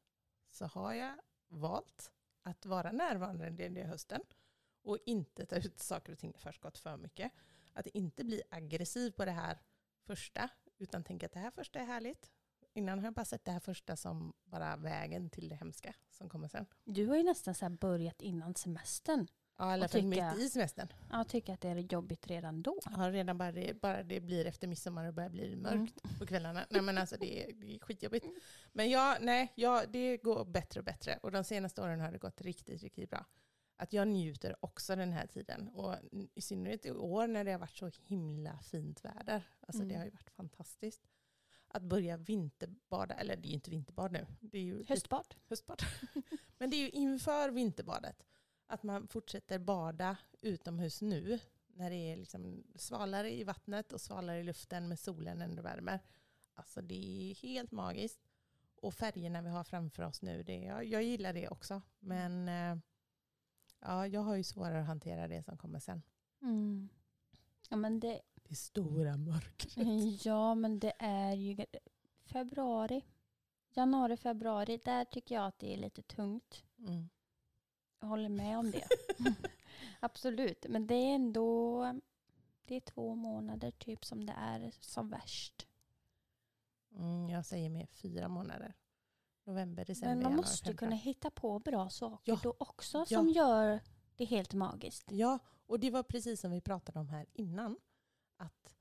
så 0.49 0.65
har 0.65 0.93
jag 0.93 1.15
valt 1.47 2.11
att 2.41 2.65
vara 2.65 2.91
närvarande 2.91 3.47
under 3.47 3.83
hösten 3.83 4.21
och 4.81 4.97
inte 5.05 5.45
ta 5.45 5.55
ut 5.55 5.79
saker 5.79 6.11
och 6.11 6.19
ting 6.19 6.33
i 6.35 6.37
förskott 6.37 6.77
för 6.77 6.97
mycket. 6.97 7.31
Att 7.73 7.87
inte 7.87 8.23
bli 8.23 8.41
aggressiv 8.49 9.11
på 9.11 9.25
det 9.25 9.31
här 9.31 9.59
första, 10.05 10.49
utan 10.77 11.03
tänka 11.03 11.25
att 11.25 11.31
det 11.31 11.39
här 11.39 11.51
första 11.51 11.79
är 11.79 11.85
härligt. 11.85 12.31
Innan 12.73 12.99
har 12.99 13.05
jag 13.05 13.13
bara 13.13 13.25
sett 13.25 13.45
det 13.45 13.51
här 13.51 13.59
första 13.59 13.95
som 13.95 14.33
bara 14.43 14.75
vägen 14.75 15.29
till 15.29 15.49
det 15.49 15.55
hemska 15.55 15.95
som 16.09 16.29
kommer 16.29 16.47
sen. 16.47 16.65
Du 16.83 17.07
har 17.07 17.17
ju 17.17 17.23
nästan 17.23 17.55
så 17.55 17.69
börjat 17.69 18.21
innan 18.21 18.55
semestern. 18.55 19.27
Ja, 19.59 19.73
Och 19.75 19.79
fall 19.79 19.89
tycka- 19.89 20.33
mitt 20.35 20.45
i 20.45 20.49
semestern. 20.49 20.87
Jag 21.11 21.27
tycker 21.27 21.53
att 21.53 21.61
det 21.61 21.69
är 21.69 21.75
jobbigt 21.75 22.27
redan 22.27 22.61
då. 22.61 22.79
Ja, 22.97 23.11
redan 23.11 23.37
bara 23.37 23.51
det, 23.51 23.81
bara 23.81 24.03
det 24.03 24.19
blir 24.19 24.45
efter 24.45 24.67
midsommar 24.67 25.05
och 25.07 25.13
börjar 25.13 25.29
bli 25.29 25.55
mörkt 25.55 26.19
på 26.19 26.25
kvällarna. 26.25 26.65
Nej 26.69 26.81
men 26.81 26.97
alltså 26.97 27.15
det 27.19 27.43
är, 27.49 27.53
det 27.53 27.75
är 27.75 27.79
skitjobbigt. 27.79 28.25
Men 28.73 28.89
ja, 28.89 29.17
nej, 29.21 29.51
ja, 29.55 29.83
det 29.89 30.17
går 30.17 30.45
bättre 30.45 30.79
och 30.79 30.83
bättre. 30.85 31.19
Och 31.23 31.31
de 31.31 31.43
senaste 31.43 31.81
åren 31.81 31.99
har 31.99 32.11
det 32.11 32.17
gått 32.17 32.41
riktigt, 32.41 32.83
riktigt 32.83 33.09
bra. 33.09 33.25
Att 33.77 33.93
jag 33.93 34.07
njuter 34.07 34.55
också 34.59 34.95
den 34.95 35.13
här 35.13 35.27
tiden. 35.27 35.67
Och 35.67 35.95
i 36.33 36.41
synnerhet 36.41 36.85
i 36.85 36.91
år 36.91 37.27
när 37.27 37.43
det 37.43 37.51
har 37.51 37.59
varit 37.59 37.75
så 37.77 37.91
himla 38.07 38.59
fint 38.59 39.05
väder. 39.05 39.43
Alltså 39.59 39.81
det 39.83 39.85
Mm. 39.89 39.97
har 39.97 40.05
ju 40.05 40.11
varit 40.11 40.29
fantastiskt. 40.29 41.01
Att 41.67 41.83
börja 41.83 42.17
vinterbada, 42.17 43.13
eller 43.15 43.35
det 43.35 43.47
är 43.47 43.49
ju 43.49 43.53
inte 43.55 43.71
vinterbad 43.71 44.11
nu. 44.11 44.25
Det 44.39 44.57
är 44.57 44.61
ju 44.63 44.85
Höstbad. 44.87 45.35
höstbad. 45.49 45.81
Men 46.57 46.69
det 46.69 46.75
är 46.75 46.81
ju 46.81 46.89
inför 46.89 47.49
vinterbadet. 47.49 48.23
Att 48.67 48.83
man 48.83 49.07
fortsätter 49.07 49.59
bada 49.59 50.17
utomhus 50.41 51.01
nu. 51.01 51.39
När 51.67 51.89
det 51.89 51.95
är 51.95 52.17
liksom 52.17 52.63
svalare 52.75 53.31
i 53.31 53.43
vattnet 53.43 53.93
och 53.93 54.01
svalare 54.01 54.39
i 54.39 54.43
luften 54.43 54.87
med 54.87 54.99
solen 54.99 55.41
ändå 55.41 55.61
värmer. 55.61 55.99
Alltså 56.53 56.81
det 56.81 57.31
är 57.31 57.35
helt 57.35 57.71
magiskt. 57.71 58.19
Och 58.81 58.93
färgerna 58.93 59.41
vi 59.41 59.49
har 59.49 59.63
framför 59.63 60.03
oss 60.03 60.21
nu, 60.21 60.43
det, 60.43 60.55
jag, 60.55 60.85
jag 60.85 61.03
gillar 61.03 61.33
det 61.33 61.49
också. 61.49 61.81
Men 61.99 62.49
eh, 62.49 62.77
ja, 63.79 64.07
jag 64.07 64.21
har 64.21 64.35
ju 64.35 64.43
svårare 64.43 64.81
att 64.81 64.87
hantera 64.87 65.27
det 65.27 65.43
som 65.43 65.57
kommer 65.57 65.79
sen. 65.79 66.01
Mm. 66.41 66.89
Ja, 67.69 67.77
men 67.77 67.99
det, 67.99 68.21
Det 68.43 68.55
stora 68.55 69.17
mörkret. 69.17 70.25
ja, 70.25 70.55
men 70.55 70.79
det 70.79 70.93
är 70.99 71.33
ju 71.33 71.65
februari. 72.25 73.03
Januari, 73.69 74.17
februari. 74.17 74.79
Där 74.85 75.05
tycker 75.05 75.35
jag 75.35 75.45
att 75.45 75.59
det 75.59 75.73
är 75.73 75.77
lite 75.77 76.01
tungt. 76.01 76.63
Mm. 76.79 77.09
Jag 77.99 78.07
håller 78.07 78.29
med 78.29 78.57
om 78.59 78.71
det. 78.71 78.87
Absolut. 79.99 80.65
Men 80.69 80.87
det 80.87 80.95
är 80.95 81.15
ändå 81.15 81.99
det 82.65 82.75
är 82.75 82.79
två 82.79 83.15
månader 83.15 83.71
typ 83.71 84.05
som 84.05 84.25
det 84.25 84.33
är 84.37 84.71
som 84.79 85.09
värst. 85.09 85.67
Mm, 86.95 87.29
jag 87.29 87.45
säger 87.45 87.69
med 87.69 87.89
fyra 87.89 88.27
månader. 88.27 88.73
November, 89.43 89.85
december, 89.85 90.07
Men 90.15 90.17
man 90.17 90.31
januari, 90.31 90.37
måste 90.41 90.57
februari. 90.65 90.77
kunna 90.77 90.95
hitta 90.95 91.29
på 91.29 91.59
bra 91.59 91.89
saker 91.89 92.31
Ja. 92.31 92.39
då 92.43 92.55
också 92.57 93.05
Ja. 93.09 93.17
som 93.17 93.29
gör 93.29 93.79
det 94.15 94.25
helt 94.25 94.53
magiskt. 94.53 95.11
Ja, 95.11 95.39
och 95.65 95.79
det 95.79 95.91
var 95.91 96.03
precis 96.03 96.41
som 96.41 96.51
vi 96.51 96.61
pratade 96.61 96.99
om 96.99 97.09
här 97.09 97.25
innan. 97.33 97.77
Att 98.37 98.75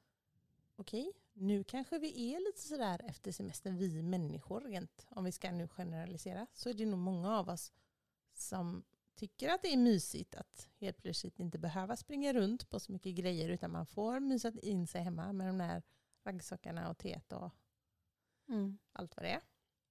okej, 0.76 1.12
nu 1.32 1.64
kanske 1.64 1.98
vi 1.98 2.34
är 2.34 2.40
lite 2.40 2.60
sådär 2.60 3.00
efter 3.04 3.32
semestern, 3.32 3.76
vi 3.76 4.02
människor 4.02 4.60
rent, 4.60 5.06
om 5.10 5.24
vi 5.24 5.32
ska 5.32 5.50
nu 5.52 5.68
generalisera, 5.68 6.46
så 6.52 6.68
är 6.68 6.74
det 6.74 6.86
nog 6.86 6.98
många 6.98 7.38
av 7.38 7.48
oss 7.48 7.72
som 8.32 8.84
tycker 9.16 9.48
att 9.48 9.62
det 9.62 9.72
är 9.72 9.76
mysigt 9.76 10.34
att 10.34 10.68
helt 10.80 11.02
plötsligt 11.02 11.38
inte 11.40 11.58
behöva 11.58 11.96
springa 11.96 12.32
runt 12.32 12.70
på 12.70 12.80
så 12.80 12.92
mycket 12.92 13.14
grejer 13.14 13.48
utan 13.48 13.70
man 13.70 13.86
får 13.86 14.20
mysa 14.20 14.52
in 14.62 14.86
sig 14.86 15.02
hemma 15.02 15.32
med 15.32 15.46
de 15.46 15.58
där 15.58 15.82
raggsockarna 16.24 16.90
och 16.90 16.98
teet 16.98 17.32
och 17.32 17.50
Mm. 18.48 18.78
allt 18.92 19.16
vad 19.16 19.24
det 19.24 19.30
är. 19.30 19.40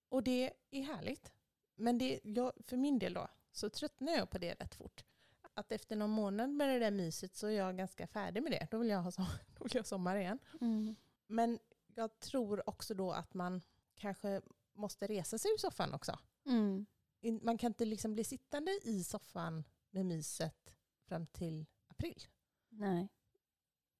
Och 0.10 0.24
det 0.24 0.54
är 0.72 0.82
härligt. 0.84 1.32
Men 1.76 1.98
det, 1.98 2.20
jag, 2.24 2.52
för 2.68 2.78
min 2.78 3.00
del 3.00 3.14
då, 3.14 3.28
så 3.52 3.70
tröttnar 3.70 4.14
jag 4.14 4.30
på 4.30 4.38
det 4.38 4.54
rätt 4.54 4.76
fort. 4.76 5.06
Att 5.54 5.72
efter 5.72 5.96
någon 5.96 6.10
månad 6.10 6.50
med 6.50 6.70
det 6.70 6.80
där 6.80 6.92
myset 6.92 7.36
så 7.36 7.48
är 7.48 7.52
jag 7.52 7.78
ganska 7.78 8.08
färdig 8.08 8.44
med 8.44 8.52
det. 8.52 8.68
Då 8.72 8.78
vill 8.78 8.90
jag 8.90 9.02
ha, 9.02 9.12
som, 9.12 9.26
då 9.58 9.64
vill 9.64 9.76
jag 9.76 9.86
sommar 9.88 10.16
igen. 10.16 10.40
Mm. 10.62 10.96
Men 11.28 11.60
jag 11.96 12.20
tror 12.20 12.70
också 12.70 12.94
då 12.94 13.12
att 13.12 13.34
man 13.34 13.62
kanske 13.96 14.42
måste 14.74 15.08
resa 15.08 15.38
sig 15.38 15.52
ur 15.52 15.58
soffan 15.58 15.94
också. 15.94 16.20
Mm. 16.46 16.86
In- 17.26 17.40
Man 17.44 17.58
kan 17.58 17.70
inte 17.72 17.86
liksom 17.86 18.14
bli 18.14 18.24
sittande 18.24 18.72
i 18.84 19.04
soffan 19.04 19.64
med 19.90 20.06
myset 20.06 20.74
fram 21.08 21.28
till 21.28 21.66
april. 21.88 22.24
Nej. 22.70 23.08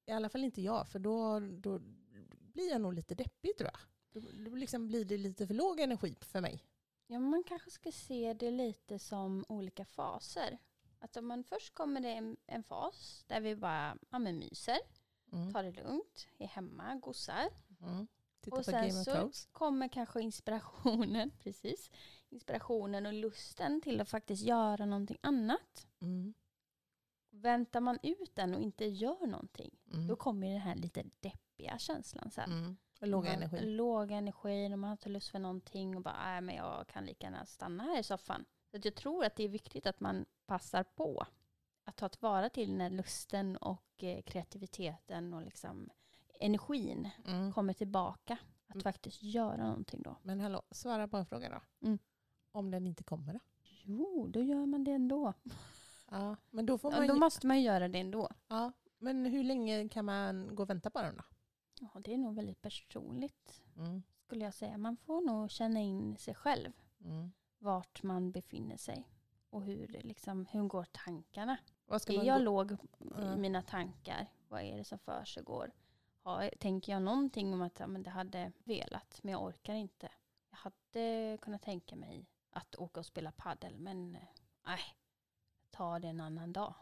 I 0.06 0.10
alla 0.12 0.28
fall 0.28 0.44
inte 0.44 0.62
jag, 0.62 0.88
för 0.88 0.98
då, 0.98 1.40
då 1.40 1.78
blir 2.52 2.70
jag 2.70 2.80
nog 2.80 2.94
lite 2.94 3.14
deppig 3.14 3.56
tror 3.56 3.70
jag. 3.72 3.80
Då, 4.22 4.28
då 4.50 4.56
liksom 4.56 4.88
blir 4.88 5.04
det 5.04 5.18
lite 5.18 5.46
för 5.46 5.54
låg 5.54 5.80
energi 5.80 6.16
för 6.20 6.40
mig. 6.40 6.64
Ja, 7.06 7.18
man 7.18 7.44
kanske 7.44 7.70
ska 7.70 7.92
se 7.92 8.34
det 8.34 8.50
lite 8.50 8.98
som 8.98 9.44
olika 9.48 9.84
faser. 9.84 10.58
Att 10.98 11.16
om 11.16 11.26
man 11.26 11.44
först 11.44 11.74
kommer 11.74 12.00
det 12.00 12.10
en, 12.10 12.36
en 12.46 12.62
fas 12.62 13.24
där 13.26 13.40
vi 13.40 13.56
bara 13.56 13.98
ja, 14.10 14.18
men 14.18 14.38
myser, 14.38 14.78
Mm. 15.32 15.52
tar 15.52 15.62
det 15.62 15.72
lugnt, 15.72 16.28
är 16.38 16.46
hemma, 16.46 16.94
gossar. 16.94 17.48
Mm. 17.80 18.06
Titta 18.46 18.56
Och 18.56 18.64
på 18.64 18.70
sen 18.70 18.88
Game 18.88 19.00
of 19.00 19.04
så- 19.04 19.12
Thrones. 19.12 19.48
Kommer 19.52 19.88
kanske 19.88 20.20
inspirationen, 20.20 21.30
precis, 21.42 21.90
inspirationen 22.28 23.06
och 23.06 23.12
lusten 23.12 23.80
till 23.80 24.00
att 24.00 24.08
faktiskt 24.08 24.42
göra 24.42 24.86
någonting 24.86 25.18
annat. 25.20 25.86
Mm. 26.00 26.34
Väntar 27.30 27.80
man 27.80 27.98
ut 28.02 28.34
den 28.34 28.54
och 28.54 28.60
inte 28.60 28.84
gör 28.84 29.26
någonting, 29.26 29.70
Mm. 29.92 30.06
då 30.06 30.16
kommer 30.16 30.48
den 30.50 30.60
här 30.60 30.74
lite 30.74 31.04
deppiga 31.20 31.78
känslan 31.78 32.30
sen. 32.30 32.52
Mm. 32.52 32.76
Och 33.00 33.06
Låga 33.08 33.28
Man- 33.32 33.42
energi. 33.42 33.66
Låga 33.66 34.16
energi 34.16 34.66
och 34.66 34.70
man 34.78 34.84
har 34.88 34.92
inte 34.92 35.08
lust 35.08 35.28
för 35.28 35.38
någonting 35.38 35.96
och 35.96 36.02
bara, 36.02 36.16
nej 36.24 36.40
men 36.40 36.54
jag 36.54 36.86
kan 36.88 37.04
lika 37.06 37.26
gärna 37.26 37.46
stanna 37.46 37.82
här 37.84 37.98
i 38.00 38.02
soffan. 38.02 38.44
Så 38.70 38.76
att 38.76 38.84
jag 38.84 38.94
tror 38.94 39.24
att 39.24 39.36
det 39.36 39.44
är 39.44 39.48
viktigt 39.48 39.86
att 39.86 40.00
man 40.00 40.24
passar 40.46 40.82
på 40.84 41.26
att 41.84 41.96
ta 41.96 42.08
tillvara 42.08 42.48
till 42.50 42.74
när 42.76 42.90
lusten 42.90 43.56
och 43.56 44.04
eh, 44.04 44.22
kreativiteten 44.22 45.34
och 45.34 45.42
liksom 45.42 45.90
energin 46.40 47.10
Mm. 47.26 47.52
kommer 47.52 47.72
tillbaka. 47.72 48.38
Att 48.66 48.74
Mm. 48.74 48.82
faktiskt 48.82 49.22
göra 49.22 49.66
någonting 49.66 50.02
då. 50.02 50.16
Men 50.22 50.40
hallå, 50.40 50.62
svara 50.70 51.08
på 51.08 51.16
en 51.16 51.26
fråga 51.26 51.48
då. 51.50 51.86
Mm. 51.86 51.98
Om 52.52 52.70
den 52.70 52.86
inte 52.86 53.04
kommer 53.04 53.32
då? 53.32 53.38
Jo, 53.84 54.26
då 54.30 54.42
gör 54.42 54.66
man 54.66 54.84
det 54.84 54.90
ändå. 54.92 55.32
Ja, 56.10 56.36
men 56.50 56.66
då 56.66 56.78
får 56.78 56.90
man 56.90 57.06
Ja, 57.06 57.12
då 57.12 57.18
måste 57.18 57.46
man 57.46 57.62
göra 57.62 57.88
det 57.88 57.98
ändå. 58.00 58.28
ja, 58.48 58.72
Men 58.98 59.26
hur 59.26 59.44
länge 59.44 59.88
kan 59.88 60.04
man 60.04 60.54
gå 60.54 60.62
och 60.62 60.70
vänta 60.70 60.90
på 60.90 61.02
den 61.02 61.16
då? 61.16 61.22
Ja, 61.80 62.00
det 62.00 62.14
är 62.14 62.18
nog 62.18 62.34
väldigt 62.34 62.62
personligt 62.62 63.62
Mm. 63.76 64.02
skulle 64.24 64.44
jag 64.44 64.54
säga. 64.54 64.78
Man 64.78 64.96
får 64.96 65.20
nog 65.20 65.50
känna 65.50 65.80
in 65.80 66.16
sig 66.16 66.34
själv. 66.34 66.72
Mm. 67.04 67.32
Vart 67.58 68.02
man 68.02 68.32
befinner 68.32 68.76
sig. 68.76 69.08
Och 69.50 69.62
hur, 69.62 70.00
liksom, 70.04 70.46
hur 70.46 70.62
går 70.62 70.84
tankarna? 70.92 71.56
Vad 71.86 72.02
ska 72.02 72.12
Är 72.12 72.16
man 72.16 72.26
jag 72.26 72.38
gå? 72.38 72.44
låg 72.44 72.72
i 73.18 73.36
mina 73.36 73.62
tankar? 73.62 74.26
Vad 74.48 74.62
är 74.62 74.76
det 74.78 74.84
som 74.84 74.98
för 74.98 75.24
sig 75.24 75.42
går? 75.42 75.72
Har, 76.26 76.50
tänker 76.58 76.92
jag 76.92 77.02
någonting 77.02 77.54
om 77.54 77.62
att 77.62 77.80
ja, 77.80 77.86
men 77.86 78.02
det 78.02 78.10
hade 78.10 78.52
velat, 78.64 79.22
men 79.22 79.32
jag 79.32 79.42
orkar 79.42 79.74
inte. 79.74 80.10
Jag 80.50 80.56
hade 80.56 81.38
kunnat 81.40 81.62
tänka 81.62 81.96
mig 81.96 82.26
att 82.50 82.74
åka 82.74 83.00
och 83.00 83.06
spela 83.06 83.32
paddel, 83.32 83.78
men 83.78 84.16
eh, 84.16 84.22
nej, 84.66 84.80
ta 85.70 85.98
det 85.98 86.08
en 86.08 86.20
annan 86.20 86.52
dag. 86.52 86.74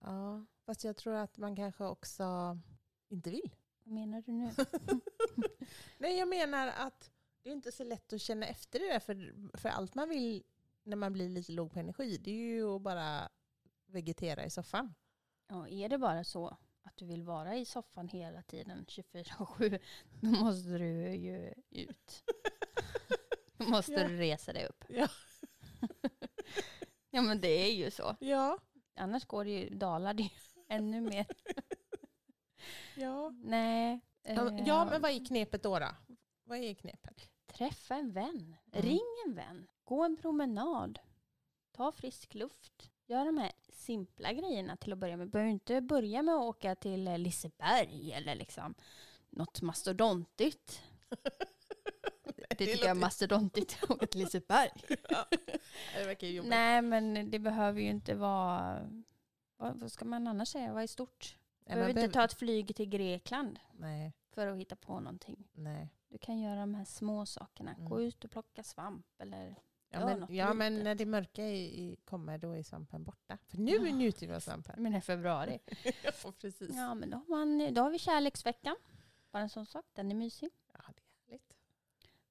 Ja, 0.00 0.46
fast 0.66 0.84
jag 0.84 0.96
tror 0.96 1.14
att 1.14 1.38
man 1.38 1.56
kanske 1.56 1.84
också 1.84 2.58
inte 3.08 3.30
vill. 3.30 3.56
Vad 3.84 3.94
menar 3.94 4.22
du 4.22 4.32
nu? 4.32 4.50
Nej, 5.98 6.18
jag 6.18 6.28
menar 6.28 6.68
att 6.68 7.10
det 7.42 7.48
är 7.48 7.52
inte 7.52 7.72
så 7.72 7.84
lätt 7.84 8.12
att 8.12 8.20
känna 8.20 8.46
efter 8.46 8.78
det 8.78 8.92
där. 8.92 9.00
För, 9.00 9.34
för 9.58 9.68
allt 9.68 9.94
man 9.94 10.08
vill 10.08 10.44
när 10.82 10.96
man 10.96 11.12
blir 11.12 11.28
lite 11.28 11.52
låg 11.52 11.72
på 11.72 11.78
energi, 11.78 12.16
det 12.16 12.30
är 12.30 12.34
ju 12.34 12.76
att 12.76 12.82
bara 12.82 13.28
vegetera 13.86 14.44
i 14.44 14.50
soffan. 14.50 14.94
Ja, 15.48 15.68
är 15.68 15.88
det 15.88 15.98
bara 15.98 16.24
så 16.24 16.56
du 17.00 17.06
vill 17.06 17.22
vara 17.22 17.56
i 17.56 17.64
soffan 17.64 18.08
hela 18.08 18.42
tiden 18.42 18.84
24-7, 18.88 19.80
då 20.20 20.28
måste 20.28 20.78
du 20.78 21.14
ju 21.14 21.54
ut. 21.70 22.24
Då 23.56 23.64
måste 23.68 23.92
Ja. 23.92 24.08
du 24.08 24.16
resa 24.16 24.52
dig 24.52 24.66
upp. 24.66 24.84
Ja. 24.88 25.08
ja 27.10 27.22
men 27.22 27.40
det 27.40 27.48
är 27.48 27.72
ju 27.72 27.90
så. 27.90 28.16
Ja. 28.20 28.58
Annars 28.96 29.24
går 29.24 29.44
det 29.44 29.50
ju, 29.50 29.68
dalar 29.74 30.14
det 30.14 30.30
ännu 30.68 31.00
mer. 31.00 31.26
Ja. 32.96 33.30
Nej. 33.44 34.00
Ja, 34.22 34.50
eh, 34.50 34.64
ja, 34.66 34.84
men 34.84 35.02
vad 35.02 35.10
är 35.10 35.26
knepet 35.26 35.62
då? 35.62 35.78
då? 35.78 35.88
Vad 36.44 36.58
är 36.58 36.74
knepet? 36.74 37.30
Träffa 37.46 37.94
en 37.94 38.12
vän. 38.12 38.56
Mm. 38.72 38.86
Ring 38.86 39.24
en 39.26 39.34
vän. 39.34 39.66
Gå 39.84 40.04
en 40.04 40.16
promenad. 40.16 40.98
Ta 41.72 41.92
frisk 41.92 42.34
luft. 42.34 42.90
Gör 43.10 43.24
de 43.24 43.38
här 43.38 43.52
simpla 43.72 44.32
grejerna 44.32 44.76
till 44.76 44.92
att 44.92 44.98
börja 44.98 45.16
med. 45.16 45.30
Behöver 45.30 45.50
inte 45.50 45.80
börja 45.80 46.22
med 46.22 46.34
att 46.34 46.40
åka 46.40 46.74
till 46.74 47.08
eh, 47.08 47.18
Liseberg 47.18 48.12
eller 48.12 48.34
liksom 48.34 48.74
något 49.30 49.62
mastodontigt. 49.62 50.82
Det 52.48 52.66
tycker 52.66 52.78
jag 52.86 52.90
är 52.90 52.94
mastodontigt 52.94 53.78
att 53.82 53.90
åka 53.90 54.06
till 54.06 54.20
Liseberg. 54.20 54.70
Det 55.96 56.04
verkar 56.04 56.26
ju 56.26 56.32
jobbigt. 56.34 56.50
Nej, 56.50 56.82
men 56.82 57.30
det 57.30 57.38
behöver 57.38 57.80
ju 57.80 57.88
inte 57.88 58.14
vara... 58.14 58.90
Vad, 59.56 59.80
vad 59.80 59.92
ska 59.92 60.04
man 60.04 60.26
annars 60.26 60.48
säga? 60.48 60.72
Vad 60.72 60.82
är 60.82 60.86
stort? 60.86 61.36
Du 61.64 61.74
behöver 61.74 61.90
inte 61.90 62.08
ta 62.08 62.24
ett 62.24 62.32
flyg 62.32 62.76
till 62.76 62.86
Grekland 62.88 63.58
Nej, 63.72 64.12
för 64.34 64.46
att 64.46 64.58
hitta 64.58 64.76
på 64.76 65.00
någonting. 65.00 65.48
nej. 65.52 65.88
Du 66.08 66.18
kan 66.18 66.38
göra 66.38 66.60
de 66.60 66.74
här 66.74 66.84
små 66.84 67.26
sakerna. 67.26 67.74
Gå 67.78 67.94
Mm. 67.94 68.08
ut 68.08 68.24
och 68.24 68.30
plocka 68.30 68.62
svamp 68.62 69.06
eller 69.20 69.56
Ja, 69.92 70.04
men, 70.06 70.34
ja, 70.36 70.54
men 70.54 70.82
när 70.82 70.94
det 70.94 71.06
mörka 71.06 71.44
i, 71.46 71.64
i 71.82 71.96
kommer 72.04 72.38
då 72.38 72.52
är 72.56 72.62
svampen 72.62 73.04
borta. 73.04 73.38
För 73.46 73.58
nu 73.58 73.72
Ja. 73.72 73.94
njuter 73.94 74.26
vi 74.26 74.34
av 74.34 74.40
svampen. 74.40 74.82
Men 74.82 74.94
i 74.94 75.00
februari. 75.00 75.58
ja, 76.22 76.32
precis. 76.40 76.76
Ja, 76.76 76.94
men 76.94 77.10
då 77.10 77.16
har, 77.16 77.24
man, 77.36 77.74
då 77.74 77.82
har 77.82 77.90
vi 77.90 77.98
kärleksveckan. 77.98 78.76
Bara 79.30 79.42
en 79.42 79.48
sån 79.48 79.66
sak. 79.66 79.84
Den 79.92 80.10
är 80.10 80.14
mysig. 80.14 80.48
Ja, 80.72 80.80
det 80.96 81.02
är 81.02 81.26
härligt. 81.26 81.56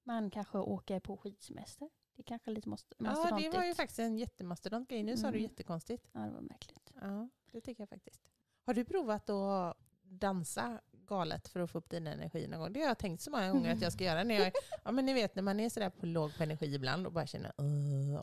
Man 0.04 0.30
kanske 0.32 0.58
åker 0.58 1.00
på 1.00 1.18
skidsemester. 1.18 1.89
Det 2.16 2.22
är 2.22 2.24
kanske 2.24 2.51
lite 2.51 2.70
måste, 2.70 2.96
Ja, 3.00 3.38
det 3.39 3.50
var 3.50 3.63
ju 3.63 3.74
faktiskt 3.74 4.00
en 4.00 4.18
jättemastodontgrej. 4.18 5.04
Nu 5.04 5.18
sa 5.18 5.22
du 5.32 5.38
Mm. 5.38 5.42
jättekonstigt. 5.42 6.08
Ja, 6.12 6.20
det 6.20 6.32
var 6.32 6.42
märkligt. 6.42 6.92
Ja, 7.01 7.30
det 7.51 7.62
tycker 7.62 7.82
jag 7.82 7.89
faktiskt. 7.89 8.22
Har 8.66 8.74
du 8.74 8.86
provat 8.86 9.30
att 9.30 9.78
dansa 10.04 10.82
galet 11.10 11.48
för 11.48 11.60
att 11.60 11.72
få 11.72 11.78
upp 11.78 11.89
din 11.89 12.08
energi 12.08 12.48
någon 12.48 12.60
gång? 12.60 12.74
Det 12.74 12.80
har 12.80 12.88
jag 12.88 12.98
tänkt 12.98 13.22
så 13.22 13.32
många 13.32 13.51
gånger 13.51 13.74
att 13.74 13.82
jag 13.82 13.94
ska 13.94 14.04
göra. 14.04 14.24
När 14.24 14.36
jag, 14.36 14.51
ja, 14.84 14.92
men 14.92 15.06
ni 15.06 15.13
vet 15.13 15.36
när 15.36 15.44
man 15.44 15.60
är 15.60 15.70
sådär 15.70 15.89
på 15.89 16.06
låg 16.06 16.38
på 16.38 16.44
energi 16.44 16.75
ibland 16.75 17.08
och 17.08 17.13
bara 17.13 17.28
känner 17.28 17.50
att 17.50 17.60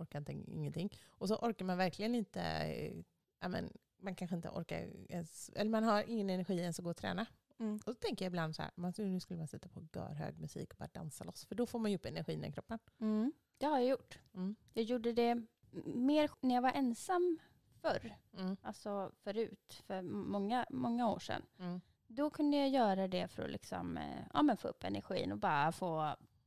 orkar 0.01 0.19
inte 0.19 0.33
ingenting. 0.33 0.93
Och 1.09 1.29
så 1.29 1.37
orkar 1.37 1.65
man 1.65 1.79
verkligen 1.79 2.15
inte, 2.15 2.41
eh, 2.41 2.93
ja, 3.41 3.49
men, 3.49 3.73
man 3.99 4.15
kanske 4.15 4.37
inte 4.37 4.49
orkar 4.49 4.89
ens, 5.09 5.51
eller 5.55 5.71
man 5.71 5.85
har 5.85 6.05
ingen 6.07 6.31
energi 6.31 6.59
ens 6.59 6.79
att 6.79 6.85
gå 6.85 6.91
och 6.91 6.97
träna. 6.97 7.27
Mm. 7.59 7.75
Och 7.87 7.93
så 7.93 7.95
tänker 7.95 8.25
jag 8.25 8.31
ibland 8.31 8.57
så 8.57 8.63
här, 8.63 8.71
man, 8.75 8.93
nu 8.99 9.21
skulle 9.21 9.39
man 9.39 9.49
sätta 9.49 9.69
på 9.69 9.87
görhög 9.95 10.41
musik 10.41 10.71
och 10.71 10.77
bara 10.79 10.89
dansa 10.93 11.25
loss. 11.25 11.45
För 11.45 11.55
då 11.55 11.67
får 11.67 11.79
man 11.79 11.91
ju 11.91 11.97
upp 11.97 12.07
energin 12.07 12.45
i 12.45 12.53
kroppen. 12.53 12.79
Mm. 13.01 13.33
Det 13.59 13.67
har 13.67 13.79
jag 13.79 13.89
gjort. 13.89 14.19
Mm. 14.35 14.57
Jag 14.73 14.85
gjorde 14.85 15.13
det 15.13 15.43
mer 15.85 16.31
när 16.41 16.55
jag 16.55 16.63
var 16.63 16.73
ensam 16.73 17.39
förr. 17.81 18.17
Mm. 18.39 18.57
Alltså 18.63 19.13
förut, 19.23 19.83
för 19.87 20.03
många, 20.03 20.67
många 20.71 21.09
år 21.09 21.19
sedan. 21.19 21.43
Mm. 21.59 21.81
Då 22.17 22.31
kunde 22.31 22.57
jag 22.57 22.69
göra 22.69 23.09
det 23.09 23.29
för 23.29 23.43
att 23.45 23.51
liksom, 23.51 23.97
eh, 23.97 24.23
ja, 24.33 24.43
men 24.43 24.57
få 24.57 24.69
upp 24.69 24.85
energin 24.85 25.33
och 25.33 25.39
bara 25.39 25.73
få 25.73 26.03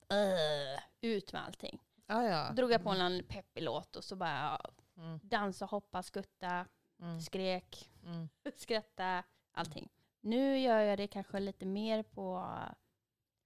eh, 0.09 0.81
ut 1.01 1.33
med 1.33 1.45
allting. 1.45 1.79
Ja, 2.07 2.23
ja. 2.23 2.51
Drog 2.51 2.71
jag 2.71 2.83
på 2.83 2.89
en 2.89 3.23
peppig 3.23 3.63
låt 3.63 3.95
och 3.95 4.03
så 4.03 4.15
bara 4.15 4.61
Mm. 4.97 5.19
dansa, 5.23 5.65
hoppa, 5.65 6.03
skutta, 6.03 6.65
Mm. 6.99 7.21
skrek, 7.21 7.89
Mm. 8.03 8.29
skratta, 8.57 9.23
allting. 9.51 9.89
Nu 10.21 10.59
gör 10.59 10.79
jag 10.79 10.97
det 10.97 11.07
kanske 11.07 11.39
lite 11.39 11.65
mer 11.65 12.03
på 12.03 12.55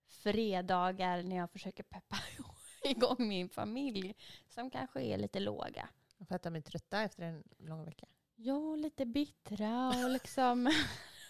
fredagar 0.07 1.23
när 1.23 1.35
jag 1.35 1.51
försöker 1.51 1.83
peppa 1.83 2.17
igång 2.83 3.27
min 3.27 3.49
familj 3.49 4.15
som 4.49 4.69
kanske 4.69 5.01
är 5.01 5.17
lite 5.17 5.39
låga. 5.39 5.89
För 6.27 6.35
att 6.35 6.43
de 6.43 6.55
är 6.55 6.61
trötta 6.61 7.01
efter 7.01 7.23
en 7.23 7.43
lång 7.57 7.85
vecka. 7.85 8.05
Ja, 8.35 8.75
lite 8.75 9.05
bittra 9.05 9.87
och 10.03 10.09
liksom 10.09 10.69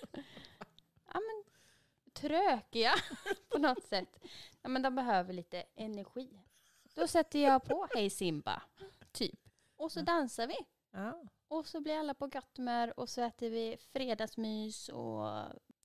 trökiga 2.27 2.93
på 3.49 3.57
något 3.57 3.83
sätt. 3.83 4.19
Ja, 4.62 4.69
men 4.69 4.81
de 4.81 4.95
behöver 4.95 5.33
lite 5.33 5.63
energi. 5.75 6.39
Då 6.95 7.07
sätter 7.07 7.39
jag 7.39 7.63
på 7.63 7.88
Hej 7.95 8.09
Simba, 8.09 8.62
typ. 9.12 9.39
Och 9.75 9.91
så 9.91 9.99
Ja. 9.99 10.03
dansar 10.03 10.47
vi. 10.47 10.55
Ja. 10.91 11.21
Och 11.47 11.67
så 11.67 11.81
blir 11.81 11.97
alla 11.99 12.13
på 12.13 12.27
gott 12.27 12.57
humör 12.57 12.99
och 12.99 13.09
så 13.09 13.21
äter 13.21 13.49
vi 13.49 13.77
fredagsmys 13.93 14.89
och 14.89 15.27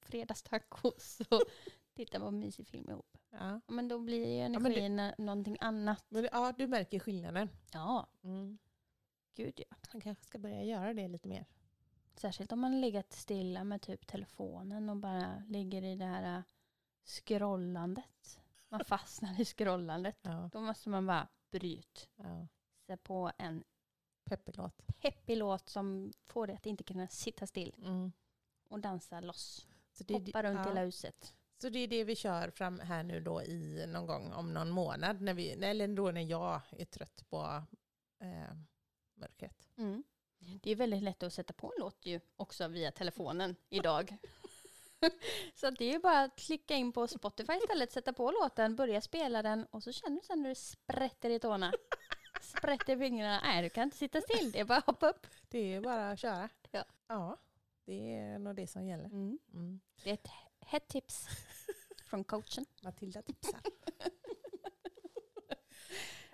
fredagstacos 0.01 1.20
och 1.31 1.40
tittar 1.94 2.20
på 2.20 2.27
en 2.27 2.38
mysig 2.38 2.66
film 2.66 2.90
ihop. 2.90 3.18
Ja. 3.31 3.38
Ja, 3.40 3.61
Men 3.66 3.88
då 3.88 3.98
blir 3.98 4.27
ju 4.27 4.48
men 4.48 4.53
det- 4.53 4.59
energin 4.81 5.12
någonting 5.18 5.57
annat. 5.61 6.05
Men, 6.09 6.22
det- 6.22 6.29
ja, 6.33 6.53
du 6.59 6.66
märker 6.66 6.98
skillnaden. 6.98 7.48
Ja, 7.72 8.07
Mm. 8.24 8.59
gud 9.35 9.61
ja. 9.70 9.77
Man 9.92 10.01
kanske 10.01 10.24
ska 10.24 10.38
börja 10.38 10.62
göra 10.64 10.94
det 10.94 11.09
lite 11.09 11.29
mer. 11.29 11.46
Särskilt 12.20 12.52
om 12.52 12.61
man 12.61 12.72
har 12.72 12.81
legat 12.81 13.12
stilla 13.12 13.64
med 13.64 13.83
typ 13.83 14.07
telefonen 14.07 14.88
och 14.90 14.96
bara 14.96 15.42
ligger 15.48 15.83
i 15.83 15.96
det 15.96 16.04
här 16.04 16.37
äh, 16.38 16.42
scrollandet. 17.04 18.40
Man 18.68 18.81
fastnar 18.85 19.40
i 19.40 19.44
scrollandet. 19.44 20.18
Ja. 20.22 20.48
Då 20.52 20.61
måste 20.61 20.88
man 20.88 21.07
bara 21.07 21.28
bryt. 21.50 22.09
Ja. 22.16 22.46
Sätta 22.87 22.96
på 22.96 23.33
en 23.38 23.64
Peppelåt. 24.24 24.87
peppig 25.00 25.37
låt 25.37 25.68
som 25.68 26.12
får 26.26 26.46
dig 26.46 26.57
att 26.57 26.66
inte 26.66 26.85
kunna 26.85 27.09
sitta 27.09 27.46
still 27.46 27.74
Mm. 27.78 28.12
och 28.68 28.81
dansa 28.81 29.20
loss. 29.20 29.66
Så, 29.92 30.04
det, 30.04 30.14
Hoppa 30.14 30.42
runt 30.42 30.59
ja. 30.59 30.68
hela 30.68 30.81
huset. 30.81 31.35
så 31.61 31.68
det 31.68 31.78
är 31.78 31.88
det 31.88 32.04
vi 32.04 32.16
kör 32.16 32.50
fram 32.50 32.81
här 32.81 33.02
nu 33.02 33.20
då 33.20 33.42
i 33.42 33.87
någon 33.88 34.07
gång 34.07 34.33
om 34.33 34.54
någon 34.54 34.70
månad. 34.70 35.20
När 35.20 35.35
vi, 35.35 35.50
eller 35.50 35.88
då 35.88 36.11
när 36.11 36.20
jag 36.20 36.61
är 36.70 36.85
trött 36.85 37.24
på 37.28 37.62
eh, 38.20 38.54
mörkret. 39.14 39.68
Mm. 39.76 40.04
Det 40.38 40.70
är 40.70 40.77
väldigt 40.77 41.03
lätt 41.03 41.22
att 41.22 41.33
sätta 41.33 41.53
på 41.53 41.66
en 41.66 41.72
låt 41.79 42.07
ju 42.07 42.20
också 42.37 42.68
via 42.68 42.92
telefonen 42.92 43.57
idag. 43.68 44.16
så 45.55 45.70
det 45.70 45.85
är 45.85 45.92
ju 45.92 45.98
bara 45.98 46.22
att 46.22 46.37
klicka 46.37 46.74
in 46.74 46.92
på 46.92 47.07
Spotify 47.07 47.53
istället, 47.53 47.92
sätta 47.92 48.12
på 48.12 48.31
låten, 48.31 48.77
börja 48.77 49.01
spela 49.01 49.42
den 49.42 49.64
och 49.64 49.83
så 49.83 49.92
känner 49.92 50.16
du 50.16 50.22
sen 50.27 50.42
när 50.42 50.48
det 50.48 50.55
sprätter 50.55 51.31
i 51.31 51.38
tårna. 51.38 51.72
Sprätter 52.42 52.96
i 52.96 52.98
fingrarna. 52.98 53.40
Nej, 53.40 53.62
du 53.62 53.70
kan 53.70 53.85
inte 53.85 53.96
sitta 53.96 54.20
still, 54.20 54.53
det 54.53 54.61
är 54.61 54.64
bara 54.64 54.79
att 54.79 54.87
hoppa 54.87 55.09
upp. 55.11 55.27
Det 55.48 55.74
är 55.74 55.81
bara 55.81 56.11
att 56.11 56.18
köra. 56.18 56.48
Ja. 56.70 56.85
ja, 57.07 57.37
det 57.85 58.14
är 58.14 58.38
nog 58.38 58.57
det 58.57 58.66
som 58.66 58.87
gäller. 58.87 59.05
Mm. 59.05 59.81
Det 60.05 60.11
är 60.11 60.14
ett 60.14 60.29
hett 60.61 60.88
tips 60.88 61.27
från 62.07 62.24
coachen. 62.24 62.66
Matilda 62.83 63.22
tipsar. 63.22 63.61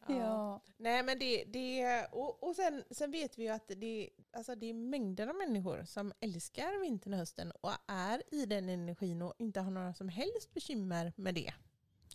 Ja. 0.09 0.61
Nej 0.77 1.03
men 1.03 1.19
det, 1.19 1.45
det 1.45 2.07
och, 2.13 2.43
och 2.43 2.57
sen, 2.57 2.85
sen 2.91 3.11
vet 3.11 3.39
vi 3.39 3.43
ju 3.43 3.49
att 3.49 3.69
det, 3.77 4.11
alltså 4.33 4.55
det 4.55 4.67
är 4.67 4.75
mängder 4.75 5.27
av 5.27 5.35
människor 5.35 5.85
som 5.85 6.13
älskar 6.21 6.81
vintern 6.81 7.13
och 7.13 7.19
hösten 7.19 7.53
och 7.61 7.73
är 7.87 8.23
i 8.35 8.47
den 8.47 8.69
energin 8.69 9.23
och 9.23 9.35
inte 9.39 9.61
har 9.61 9.71
några 9.71 9.95
som 9.95 10.09
helst 10.09 10.55
bekymmer 10.55 11.13
med 11.17 11.35
det. 11.35 11.55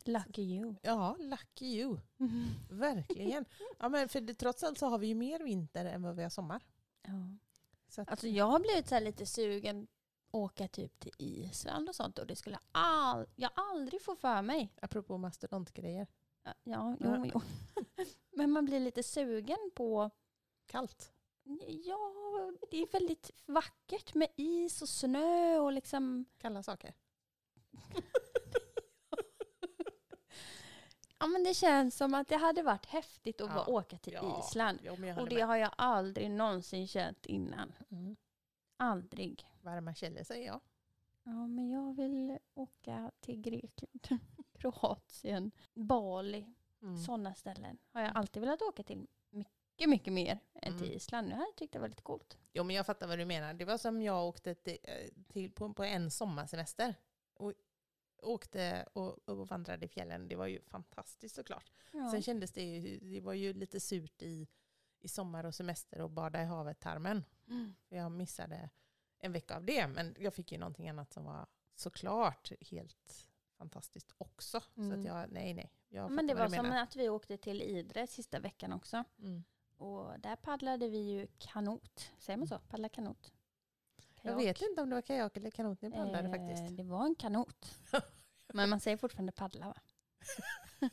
Lucky 0.05 0.41
you. 0.41 0.75
Ja, 0.81 1.15
lucky 1.19 1.65
you. 1.65 1.97
Verkligen. 2.69 3.45
Ja, 3.79 3.89
men 3.89 4.09
för 4.09 4.21
det, 4.21 4.33
trots 4.33 4.63
allt 4.63 4.77
så 4.77 4.87
har 4.87 4.97
vi 4.97 5.07
ju 5.07 5.15
mer 5.15 5.39
vinter 5.43 5.85
än 5.85 6.01
vad 6.01 6.15
vi 6.15 6.23
har 6.23 6.29
sommar. 6.29 6.61
Ja. 7.01 7.37
Så 7.87 8.01
att, 8.01 8.09
Alltså 8.09 8.27
jag 8.27 8.45
har 8.45 8.59
blivit 8.59 8.87
så 8.87 8.95
här 8.95 9.01
lite 9.01 9.25
sugen 9.25 9.87
åka 10.31 10.67
typ 10.67 10.99
till 10.99 11.11
Island 11.17 11.89
och 11.89 11.95
sånt 11.95 12.19
och 12.19 12.27
det 12.27 12.35
skulle 12.35 12.59
all, 12.71 13.25
jag 13.35 13.51
aldrig 13.55 14.01
få 14.01 14.15
för 14.15 14.41
mig. 14.41 14.73
apropå 14.81 15.17
mastodontgrejer. 15.17 16.07
Ja, 16.43 16.53
jo, 16.99 17.25
jo. 17.33 17.41
Men 18.31 18.51
man 18.51 18.65
blir 18.65 18.79
lite 18.79 19.03
sugen 19.03 19.71
på, 19.75 20.09
Kallt. 20.65 21.13
ja, 21.67 22.11
det 22.71 22.77
är 22.81 22.87
väldigt 22.91 23.31
vackert 23.45 24.13
med 24.13 24.27
is 24.35 24.81
och 24.81 24.89
snö 24.89 25.59
och 25.59 25.73
liksom, 25.73 26.25
Kalla 26.37 26.63
saker. 26.63 26.93
ja 31.19 31.27
men 31.27 31.43
det 31.43 31.53
känns 31.53 31.95
som 31.97 32.13
att 32.13 32.27
det 32.27 32.35
hade 32.37 32.63
varit 32.63 32.85
häftigt 32.85 33.41
att 33.41 33.49
Ja, 33.49 33.55
bara 33.55 33.69
åka 33.69 33.97
till 33.97 34.13
ja. 34.13 34.43
Island. 34.47 34.79
Jo, 34.83 34.91
Och 34.93 35.29
det 35.29 35.35
med. 35.35 35.47
har 35.47 35.55
jag 35.55 35.71
aldrig 35.77 36.31
någonsin 36.31 36.87
känt 36.87 37.25
innan. 37.25 37.73
Mm. 37.91 38.15
Aldrig. 38.77 39.45
Varma 39.61 39.93
källor 39.95 40.23
säger 40.23 40.47
jag. 40.47 40.59
Ja, 41.23 41.47
men 41.47 41.69
jag 41.69 41.93
vill 41.95 42.37
åka 42.53 43.11
till 43.19 43.41
Grekland, 43.41 44.21
Kroatien, 44.59 45.51
Bali. 45.73 46.53
Mm. 46.81 46.97
Sådana 46.97 47.35
ställen 47.35 47.77
har 47.91 48.01
jag 48.01 48.11
alltid 48.15 48.41
velat 48.41 48.61
åka 48.61 48.83
till 48.83 49.07
mycket, 49.29 49.89
mycket 49.89 50.13
mer 50.13 50.39
än 50.53 50.77
till 50.77 50.85
Mm. 50.87 50.97
Island. 50.97 51.27
Nu 51.27 51.35
har 51.35 51.41
jag 51.41 51.55
tyckt 51.55 51.73
det 51.73 51.79
var 51.79 51.87
lite 51.87 52.01
coolt. 52.01 52.37
Jo, 52.53 52.63
men 52.63 52.75
jag 52.75 52.85
fattar 52.85 53.07
vad 53.07 53.17
du 53.19 53.25
menar. 53.25 53.53
Det 53.53 53.65
var 53.65 53.77
som 53.77 54.01
jag 54.01 54.27
åkte 54.27 54.55
till, 54.55 54.77
eh, 54.83 55.23
till 55.27 55.51
på, 55.51 55.73
på 55.73 55.83
en 55.83 56.11
sommarsemester. 56.11 56.95
Och 57.33 57.53
åkte 58.21 58.85
och, 58.93 59.29
och 59.29 59.47
vandrade 59.47 59.85
i 59.85 59.89
fjällen. 59.89 60.27
Det 60.27 60.35
var 60.35 60.47
ju 60.47 60.61
fantastiskt 60.61 61.35
såklart. 61.35 61.71
Ja. 61.93 62.11
Sen 62.11 62.21
kändes 62.21 62.51
det 62.51 62.63
ju, 62.63 62.99
det 62.99 63.21
var 63.21 63.33
ju 63.33 63.53
lite 63.53 63.79
surt 63.79 64.21
i 64.21 64.47
i 65.01 65.07
sommar 65.07 65.43
och 65.43 65.55
semester 65.55 66.01
och 66.01 66.09
bada 66.09 66.41
i 66.41 66.45
havet-tarmen. 66.45 67.23
Mm. 67.47 67.73
Jag 67.89 68.11
missade 68.11 68.69
en 69.19 69.31
vecka 69.31 69.55
av 69.55 69.65
det, 69.65 69.87
men 69.87 70.15
jag 70.19 70.33
fick 70.33 70.51
ju 70.51 70.57
någonting 70.57 70.89
annat 70.89 71.13
som 71.13 71.23
var 71.25 71.47
såklart 71.75 72.51
helt 72.61 73.28
fantastiskt 73.59 74.13
också. 74.17 74.59
Så 74.75 74.81
Mm. 74.81 74.99
att 74.99 75.05
jag, 75.05 75.31
nej 75.31 75.53
nej. 75.53 75.71
Jag 75.89 76.03
Ja, 76.05 76.09
men 76.09 76.27
det 76.27 76.33
var 76.33 76.49
som 76.49 76.65
menar. 76.65 76.83
att 76.83 76.95
vi 76.95 77.09
åkte 77.09 77.37
till 77.37 77.61
Idre 77.61 78.07
sista 78.07 78.39
veckan 78.39 78.73
också. 78.73 79.03
Mm. 79.19 79.43
Och 79.77 80.19
där 80.19 80.35
paddlade 80.35 80.87
vi 80.89 80.97
ju 80.97 81.27
kanot. 81.37 82.11
Säger 82.19 82.37
man 82.37 82.47
så? 82.47 82.59
Paddla 82.59 82.89
kanot? 82.89 83.33
Jag 84.21 84.37
Kajak. 84.37 84.61
vet 84.61 84.69
inte 84.69 84.81
om 84.81 84.89
det 84.89 84.95
var 84.95 85.01
kajak 85.01 85.37
eller 85.37 85.51
kanot 85.51 85.81
ni 85.81 85.91
paddlade 85.91 86.27
Eh, 86.27 86.31
faktiskt. 86.31 86.77
Det 86.77 86.83
var 86.83 87.05
en 87.05 87.15
kanot. 87.15 87.75
Men 88.53 88.69
man 88.69 88.79
säger 88.79 88.97
fortfarande 88.97 89.31
paddla 89.31 89.65
va? 89.67 89.75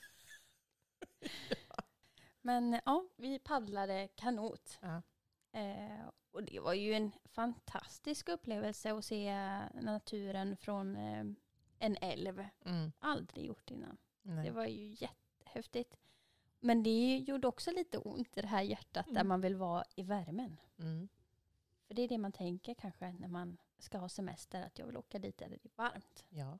Men 2.40 2.80
ja, 2.84 3.04
vi 3.16 3.38
paddlade 3.38 4.08
kanot. 4.14 4.78
Ja. 4.80 5.02
Eh, 5.60 6.06
och 6.30 6.42
det 6.42 6.60
var 6.60 6.72
ju 6.74 6.94
en 6.94 7.12
fantastisk 7.24 8.28
upplevelse 8.28 8.92
att 8.94 9.04
se 9.04 9.32
naturen 9.74 10.56
från 10.56 10.96
eh, 10.96 11.24
en 11.78 11.96
älv. 12.00 12.44
Mm. 12.64 12.92
Aldrig 12.98 13.44
gjort 13.46 13.70
innan. 13.70 13.96
Nej. 14.22 14.44
Det 14.44 14.50
var 14.50 14.66
ju 14.66 14.96
jättehäftigt. 14.98 15.96
Men 16.60 16.82
det 16.82 17.16
gjorde 17.16 17.48
också 17.48 17.70
lite 17.70 17.98
ont 17.98 18.36
i 18.36 18.40
det 18.40 18.46
här 18.46 18.62
hjärtat 18.62 19.06
där 19.06 19.12
Mm. 19.12 19.28
man 19.28 19.40
vill 19.40 19.56
vara 19.56 19.84
i 19.94 20.02
värmen. 20.02 20.60
Mm. 20.78 21.08
För 21.86 21.94
det 21.94 22.02
är 22.02 22.08
det 22.08 22.18
man 22.18 22.32
tänker 22.32 22.74
kanske 22.74 23.12
när 23.12 23.28
man 23.28 23.56
ska 23.78 23.98
ha 23.98 24.08
semester, 24.08 24.62
att 24.62 24.78
jag 24.78 24.86
vill 24.86 24.96
åka 24.96 25.18
dit 25.18 25.38
där 25.38 25.48
det 25.48 25.54
är 25.64 25.70
varmt. 25.76 26.24
Ja. 26.28 26.58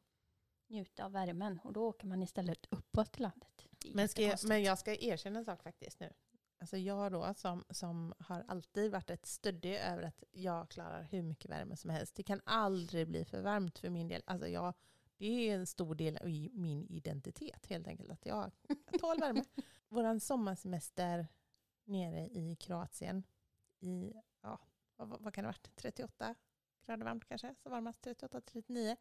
Njuta 0.66 1.05
av 1.05 1.12
värmen 1.12 1.61
och 1.64 1.72
då 1.72 1.87
åker 1.88 2.07
man 2.07 2.22
istället 2.22 2.66
uppåt 2.70 3.12
till 3.12 3.22
landet. 3.22 3.66
Men, 3.92 4.09
ska 4.09 4.22
jag, 4.22 4.38
men 4.48 4.62
jag 4.62 4.79
ska 4.79 4.94
erkänna 4.94 5.38
en 5.38 5.44
sak 5.44 5.62
faktiskt 5.62 6.00
nu. 6.00 6.12
Alltså 6.59 6.76
jag 6.76 7.12
då 7.12 7.35
som, 7.35 7.64
som 7.70 8.14
har 8.18 8.44
alltid 8.48 8.92
varit 8.92 9.11
ett 9.11 9.26
stöddig 9.26 9.74
över 9.76 10.02
att 10.02 10.24
jag 10.33 10.68
klarar 10.70 11.02
hur 11.02 11.22
mycket 11.22 11.50
värme 11.50 11.76
som 11.76 11.90
helst. 11.90 12.14
Det 12.14 12.22
kan 12.22 12.40
aldrig 12.44 13.09
bli 13.09 13.24
för 13.24 13.42
varmt 13.42 13.79
för 13.79 13.90
min 13.90 14.09
del. 14.09 14.22
Alltså 14.26 14.48
jag, 14.48 14.74
det 15.16 15.26
är 15.50 15.55
en 15.55 15.66
stor 15.66 15.94
del 15.94 16.16
av 16.16 16.29
i- 16.29 16.50
min 16.55 16.87
identitet 16.88 17.66
helt 17.66 17.87
enkelt. 17.87 18.11
Att 18.11 18.26
jag, 18.26 18.50
jag 18.90 19.00
tål 19.00 19.20
värme. 19.20 19.44
Vår 19.88 20.18
sommarsemester 20.18 21.26
nere 21.85 22.29
i 22.29 22.57
Kroatien 22.57 23.22
i, 23.81 24.12
ja, 24.40 24.61
vad, 24.96 25.09
vad 25.09 25.35
kan 25.35 25.44
det 25.44 25.48
ha 25.48 25.52
varit? 25.52 25.76
38 25.76 26.35
grader 26.87 27.05
varmt 27.05 27.24
kanske? 27.24 27.55
Så 27.62 27.70
varmast 27.70 28.07
38-39. 28.07 28.96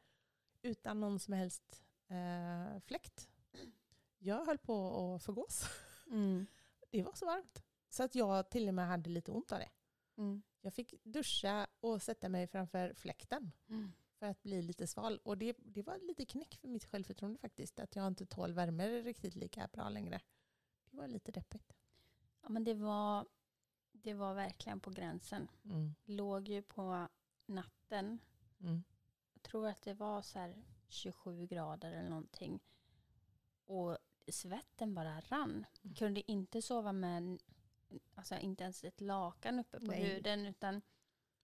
Utan 0.61 0.99
någon 0.99 1.19
som 1.19 1.33
helst 1.33 1.83
eh, 2.07 2.79
fläkt. 2.79 3.29
Jag 4.17 4.45
höll 4.45 4.57
på 4.57 5.05
att 5.15 5.23
förgås. 5.23 5.65
Mm. 6.11 6.45
Det 6.91 7.03
var 7.03 7.13
så 7.13 7.25
varmt. 7.25 7.63
Så 7.89 8.03
att 8.03 8.15
jag 8.15 8.49
till 8.49 8.67
och 8.67 8.73
med 8.73 8.87
hade 8.87 9.09
lite 9.09 9.31
ont 9.31 9.51
av 9.51 9.59
det. 9.59 9.69
Mm. 10.17 10.41
Jag 10.61 10.73
fick 10.73 11.03
duscha 11.03 11.67
och 11.79 12.01
sätta 12.01 12.29
mig 12.29 12.47
framför 12.47 12.93
fläkten 12.93 13.51
Mm. 13.69 13.91
För 14.19 14.25
att 14.25 14.43
bli 14.43 14.61
lite 14.61 14.87
sval. 14.87 15.19
Och 15.23 15.37
det, 15.37 15.57
det 15.57 15.81
var 15.81 15.97
lite 15.97 16.25
knäck 16.25 16.55
för 16.55 16.67
mitt 16.67 16.85
självförtroende 16.85 17.39
faktiskt. 17.39 17.79
Att 17.79 17.95
jag 17.95 18.07
inte 18.07 18.25
tål 18.25 18.53
värme 18.53 18.87
riktigt 18.87 19.35
lika 19.35 19.67
bra 19.73 19.89
längre. 19.89 20.21
Det 20.89 20.97
var 20.97 21.07
lite 21.07 21.31
deppigt. 21.31 21.73
Ja, 22.41 22.49
men 22.49 22.63
det 22.63 22.73
var, 22.73 23.25
det 23.91 24.13
var 24.13 24.33
verkligen 24.33 24.79
på 24.79 24.89
gränsen. 24.89 25.47
Mm. 25.63 25.95
Låg 26.05 26.49
ju 26.49 26.61
på 26.61 27.07
natten. 27.45 28.19
Mm. 28.59 28.83
Jag 29.33 29.43
tror 29.43 29.67
att 29.67 29.81
det 29.81 29.93
var 29.93 30.21
så 30.21 30.39
här 30.39 30.63
27 30.87 31.47
grader 31.47 31.91
eller 31.91 32.09
någonting. 32.09 32.59
Och 33.65 33.97
svetten 34.27 34.95
bara 34.95 35.21
rann. 35.21 35.65
Mm. 35.83 35.95
Kunde 35.95 36.31
inte 36.31 36.61
sova 36.61 36.91
med 36.91 37.39
alltså 38.15 38.35
inte 38.35 38.63
ens 38.63 38.83
ett 38.83 39.01
lakan 39.01 39.59
uppe 39.59 39.79
på 39.79 39.85
Nej. 39.85 40.03
huden. 40.03 40.45
Utan 40.45 40.81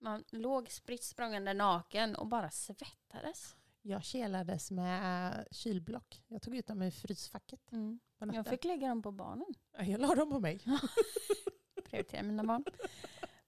man 0.01 0.23
låg 0.29 0.69
spritt 0.71 1.03
språngande 1.03 1.53
naken 1.53 2.15
och 2.15 2.27
bara 2.27 2.49
svettades. 2.49 3.55
Jag 3.81 4.03
kelades 4.03 4.71
med 4.71 5.47
kylblock. 5.51 6.23
Jag 6.27 6.41
tog 6.41 6.55
ut 6.55 6.67
dem 6.67 6.81
ur 6.81 6.91
frysfacket 6.91 7.71
natten. 7.71 7.99
Jag 8.33 8.47
fick 8.47 8.63
lägga 8.63 8.87
dem 8.87 9.01
på 9.01 9.11
barnen. 9.11 9.53
Ja, 9.77 9.83
jag 9.83 10.01
la 10.01 10.15
dem 10.15 10.29
på 10.29 10.39
mig. 10.39 10.59
Prioritera 11.89 12.23
mina 12.23 12.43
barn. 12.43 12.63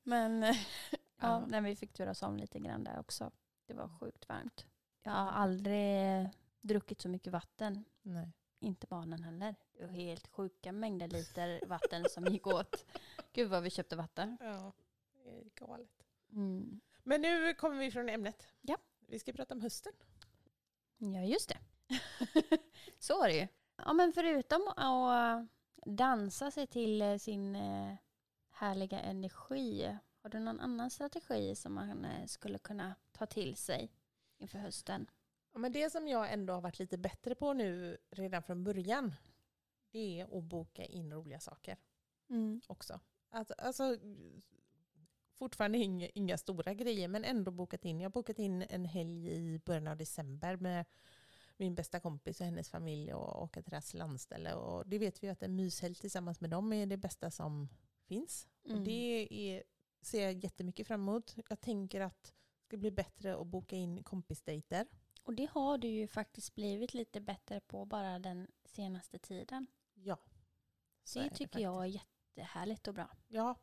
Men 0.04 0.44
eh, 0.44 0.50
ja, 0.92 0.98
Ja. 1.20 1.46
när 1.48 1.62
vi 1.62 1.76
fick 1.76 1.94
turas 1.94 2.24
om 2.24 2.38
lite 2.38 2.60
grann 2.60 2.84
där 2.84 3.00
också. 3.00 3.32
Det 3.68 3.74
var 3.74 3.90
sjukt 4.00 4.30
varmt. 4.30 4.66
Jag 5.04 5.12
har 5.12 5.32
aldrig 5.32 6.30
druckit 6.62 7.02
så 7.02 7.10
mycket 7.10 7.34
vatten. 7.34 7.86
Nej. 8.02 8.32
Inte 8.60 8.88
barnen 8.88 9.24
heller. 9.24 9.56
Det 9.78 9.86
var 9.86 9.94
helt 9.94 10.28
sjuka 10.28 10.72
mängder 10.72 11.08
liter 11.08 11.62
vatten 11.68 12.06
som 12.10 12.26
gick 12.26 12.48
åt. 12.48 12.86
Gud 13.34 13.50
vad 13.50 13.64
vi 13.64 13.70
köpte 13.70 13.96
vatten. 13.96 14.38
Ja, 14.42 14.74
det 15.24 15.30
är 15.40 15.44
galet. 15.56 16.03
Mm. 16.36 16.82
Men 17.04 17.22
nu 17.22 17.54
kommer 17.54 17.80
vi 17.80 17.92
från 17.92 18.10
ämnet. 18.10 18.48
Ja. 18.62 18.78
Vi 19.08 19.20
ska 19.20 19.34
prata 19.34 19.54
om 19.54 19.62
hösten. 19.62 19.94
Ja, 20.98 21.22
just 21.22 21.50
det. 21.50 21.58
så 23.00 23.18
var 23.18 23.28
det 23.28 23.36
ju. 23.36 23.48
Ja, 23.76 23.94
men 23.94 24.14
förutom 24.14 24.68
att 24.68 25.48
dansa 25.86 26.52
sig 26.52 26.68
till 26.68 27.02
eh, 27.02 27.18
sin 27.18 27.56
eh, 27.56 27.96
härliga 28.50 29.00
energi. 29.00 29.98
Har 30.22 30.30
du 30.30 30.40
någon 30.40 30.60
annan 30.60 30.90
strategi 30.90 31.56
som 31.56 31.74
man 31.74 32.06
eh, 32.06 32.26
skulle 32.26 32.58
kunna 32.58 32.96
ta 33.12 33.26
till 33.26 33.56
sig 33.56 33.92
inför 34.38 34.58
hösten? 34.58 35.10
Ja, 35.54 35.60
men 35.60 35.72
det 35.72 35.90
som 35.90 36.08
jag 36.08 36.34
ändå 36.34 36.54
har 36.54 36.62
varit 36.62 36.80
lite 36.80 36.98
bättre 36.98 37.36
på 37.36 37.54
nu 37.54 37.98
redan 38.10 38.44
från 38.44 38.64
början, 38.64 39.16
det 39.92 40.20
är 40.20 40.38
att 40.38 40.44
boka 40.44 40.86
in 40.86 41.14
roliga 41.14 41.40
saker 41.40 41.78
också. 42.68 43.00
Alltså, 43.30 43.54
alltså, 43.54 43.98
fortfarande 45.36 45.78
inga, 45.78 46.08
inga 46.08 46.38
stora 46.38 46.74
grejer, 46.74 47.08
men 47.08 47.24
ändå 47.24 47.52
bokat 47.52 47.86
in. 47.86 48.00
Jag 48.00 48.10
har 48.10 48.14
bokat 48.14 48.40
in 48.40 48.62
en 48.62 48.86
helg 48.86 49.32
i 49.32 49.60
början 49.60 49.88
av 49.88 49.98
december 49.98 50.58
med 50.58 50.86
min 51.58 51.76
bästa 51.76 52.00
kompis 52.00 52.40
och 52.40 52.46
hennes 52.46 52.70
familj 52.70 53.14
och 53.14 53.44
åka 53.44 53.62
till 53.62 53.70
deras 53.70 53.94
landställe. 53.94 54.54
Och 54.54 54.88
det 54.88 55.00
vet 55.00 55.24
vi 55.24 55.28
ju 55.28 55.34
att 55.34 55.44
en 55.44 55.56
myshelg 55.56 55.96
tillsammans 55.96 56.42
med 56.42 56.50
dem 56.50 56.74
är 56.74 56.86
det 56.86 56.98
bästa 56.98 57.32
som 57.32 57.70
finns. 58.06 58.48
Mm. 58.66 58.78
Och 58.78 58.86
det 58.86 59.28
är, 59.32 59.64
ser 60.02 60.24
jag 60.24 60.34
jättemycket 60.34 60.88
fram 60.88 61.02
emot. 61.02 61.36
Jag 61.50 61.62
tänker 61.62 62.02
att 62.02 62.24
det 62.24 62.66
ska 62.66 62.78
bli 62.78 62.92
bättre 62.92 63.36
att 63.36 63.48
boka 63.48 63.76
in 63.76 64.04
kompisdejter. 64.04 64.88
Och 65.24 65.34
det 65.34 65.50
har 65.52 65.78
du 65.78 65.88
ju 65.88 66.08
faktiskt 66.08 66.56
blivit 66.56 66.94
lite 66.94 67.22
bättre 67.22 67.60
på 67.60 67.86
bara 67.86 68.20
den 68.20 68.48
senaste 68.66 69.20
tiden. 69.20 69.68
Ja. 69.94 70.18
så 71.04 71.20
det 71.20 71.30
tycker 71.30 71.60
jag 71.60 71.84
är 71.84 71.88
jättehärligt 71.88 72.88
och 72.88 72.94
bra. 72.94 73.10
Ja, 73.28 73.56